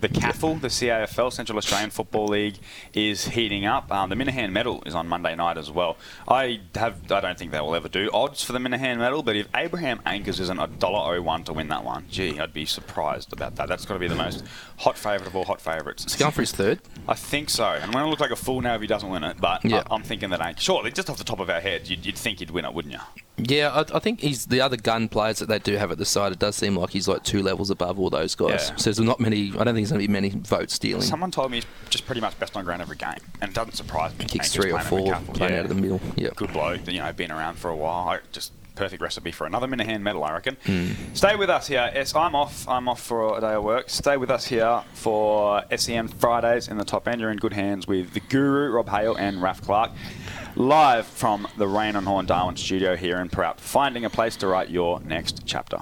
The 0.03 0.09
CAFL, 0.09 0.59
the 0.59 0.67
CAFL, 0.67 1.31
Central 1.31 1.57
Australian 1.57 1.89
Football 1.89 2.27
League, 2.27 2.57
is 2.93 3.29
heating 3.29 3.65
up. 3.65 3.89
Um, 3.89 4.09
the 4.09 4.15
Minahan 4.15 4.51
Medal 4.51 4.83
is 4.85 4.93
on 4.93 5.07
Monday 5.07 5.33
night 5.33 5.57
as 5.57 5.71
well. 5.71 5.95
I 6.27 6.59
have, 6.75 7.09
I 7.09 7.21
don't 7.21 7.39
think 7.39 7.51
they 7.51 7.61
will 7.61 7.73
ever 7.73 7.87
do 7.87 8.09
odds 8.13 8.43
for 8.43 8.51
the 8.51 8.59
Minahan 8.59 8.97
Medal, 8.97 9.23
but 9.23 9.37
if 9.37 9.47
Abraham 9.55 10.01
Anchors 10.05 10.39
isn't 10.39 10.59
a 10.59 10.67
dollar 10.67 11.15
oh 11.15 11.21
one 11.21 11.43
to 11.45 11.53
win 11.53 11.69
that 11.69 11.83
one, 11.83 12.05
gee, 12.09 12.39
I'd 12.39 12.53
be 12.53 12.65
surprised 12.65 13.31
about 13.33 13.55
that. 13.55 13.67
That's 13.67 13.85
got 13.85 13.93
to 13.95 13.99
be 13.99 14.07
the 14.07 14.15
most 14.15 14.43
hot 14.77 14.97
favourite 14.97 15.27
of 15.27 15.35
all 15.35 15.45
hot 15.45 15.61
favourites. 15.61 16.05
Scumfrey's 16.05 16.51
third. 16.51 16.79
I 17.07 17.13
think 17.13 17.49
so. 17.49 17.65
And 17.65 17.83
I'm 17.83 17.91
going 17.91 18.03
to 18.03 18.09
look 18.09 18.19
like 18.19 18.31
a 18.31 18.35
fool 18.35 18.61
now 18.61 18.75
if 18.75 18.81
he 18.81 18.87
doesn't 18.87 19.09
win 19.09 19.23
it, 19.23 19.37
but 19.39 19.63
Yeah. 19.63 19.83
I, 19.89 19.95
I'm 19.95 20.03
thinking 20.03 20.29
that 20.31 20.41
Anchors. 20.41 20.63
Surely, 20.63 20.91
just 20.91 21.09
off 21.09 21.17
the 21.17 21.23
top 21.23 21.39
of 21.39 21.49
our 21.49 21.59
head, 21.61 21.87
you'd, 21.89 22.05
you'd 22.05 22.17
think 22.17 22.39
he'd 22.39 22.51
win 22.51 22.65
it, 22.65 22.73
wouldn't 22.73 22.93
you? 22.93 22.99
Yeah, 23.37 23.69
I, 23.69 23.95
I 23.95 23.99
think 23.99 24.19
he's 24.21 24.45
the 24.45 24.61
other 24.61 24.77
gun 24.77 25.07
players 25.09 25.39
that 25.39 25.47
they 25.47 25.57
do 25.57 25.75
have 25.77 25.89
at 25.91 25.97
the 25.97 26.05
side. 26.05 26.31
It 26.33 26.39
does 26.39 26.55
seem 26.55 26.75
like 26.75 26.91
he's 26.91 27.07
like 27.07 27.23
two 27.23 27.41
levels 27.41 27.71
above 27.71 27.99
all 27.99 28.09
those 28.11 28.35
guys. 28.35 28.69
Yeah. 28.69 28.75
So 28.75 28.83
there's 28.91 28.99
not 28.99 29.19
many. 29.19 29.49
I 29.57 29.63
don't 29.63 29.73
think 29.73 29.75
there's 29.77 29.91
going 29.91 30.01
to 30.01 30.07
be 30.07 30.11
many 30.11 30.29
votes 30.29 30.73
stealing. 30.75 31.01
Someone 31.01 31.31
told 31.31 31.49
me 31.49 31.57
he's 31.57 31.65
just 31.89 32.05
pretty 32.05 32.21
much 32.21 32.37
best 32.39 32.55
on 32.55 32.63
ground 32.63 32.81
every 32.83 32.97
game, 32.97 33.15
and 33.41 33.49
it 33.49 33.55
doesn't 33.55 33.73
surprise 33.75 34.15
me. 34.19 34.25
Kicks 34.25 34.53
three 34.53 34.71
or 34.71 34.79
four, 34.81 35.15
playing 35.33 35.53
Yeah. 35.53 35.59
out 35.59 35.65
of 35.65 35.69
the 35.69 35.81
middle. 35.81 35.99
Yeah. 36.15 36.29
good 36.35 36.53
bloke, 36.53 36.85
you 36.87 36.99
know, 36.99 37.11
been 37.13 37.31
around 37.31 37.55
for 37.55 37.69
a 37.71 37.75
while. 37.75 38.09
I- 38.09 38.19
Just 38.31 38.51
perfect 38.75 39.01
recipe 39.01 39.31
for 39.31 39.45
another 39.45 39.67
Minahan 39.67 40.01
medal, 40.01 40.23
I 40.23 40.33
reckon. 40.33 40.57
Hmm. 40.65 40.91
Stay 41.13 41.35
with 41.35 41.49
us 41.49 41.67
here. 41.67 41.91
Yes, 41.93 42.15
I'm 42.15 42.35
off. 42.35 42.67
I'm 42.67 42.87
off 42.87 43.01
for 43.01 43.37
a 43.37 43.41
day 43.41 43.53
of 43.53 43.63
work. 43.63 43.89
Stay 43.89 44.17
with 44.17 44.29
us 44.29 44.45
here 44.45 44.83
for 44.93 45.63
SEN 45.75 46.07
Fridays 46.07 46.67
in 46.67 46.77
the 46.77 46.85
top 46.85 47.07
end. 47.07 47.21
You're 47.21 47.31
in 47.31 47.37
good 47.37 47.53
hands 47.53 47.87
with 47.87 48.13
the 48.13 48.19
Guru, 48.19 48.71
Rob 48.71 48.89
Hale, 48.89 49.15
and 49.15 49.41
Raf 49.41 49.61
Clark. 49.61 49.91
Live 50.55 51.07
from 51.07 51.47
the 51.57 51.67
Raine 51.67 51.95
and 51.95 52.07
Horne 52.07 52.25
Darwin 52.25 52.55
studio 52.57 52.95
here 52.95 53.17
in 53.17 53.29
Prout, 53.29 53.59
finding 53.59 54.05
a 54.05 54.09
place 54.09 54.35
to 54.37 54.47
write 54.47 54.69
your 54.69 54.99
next 55.01 55.43
chapter. 55.45 55.79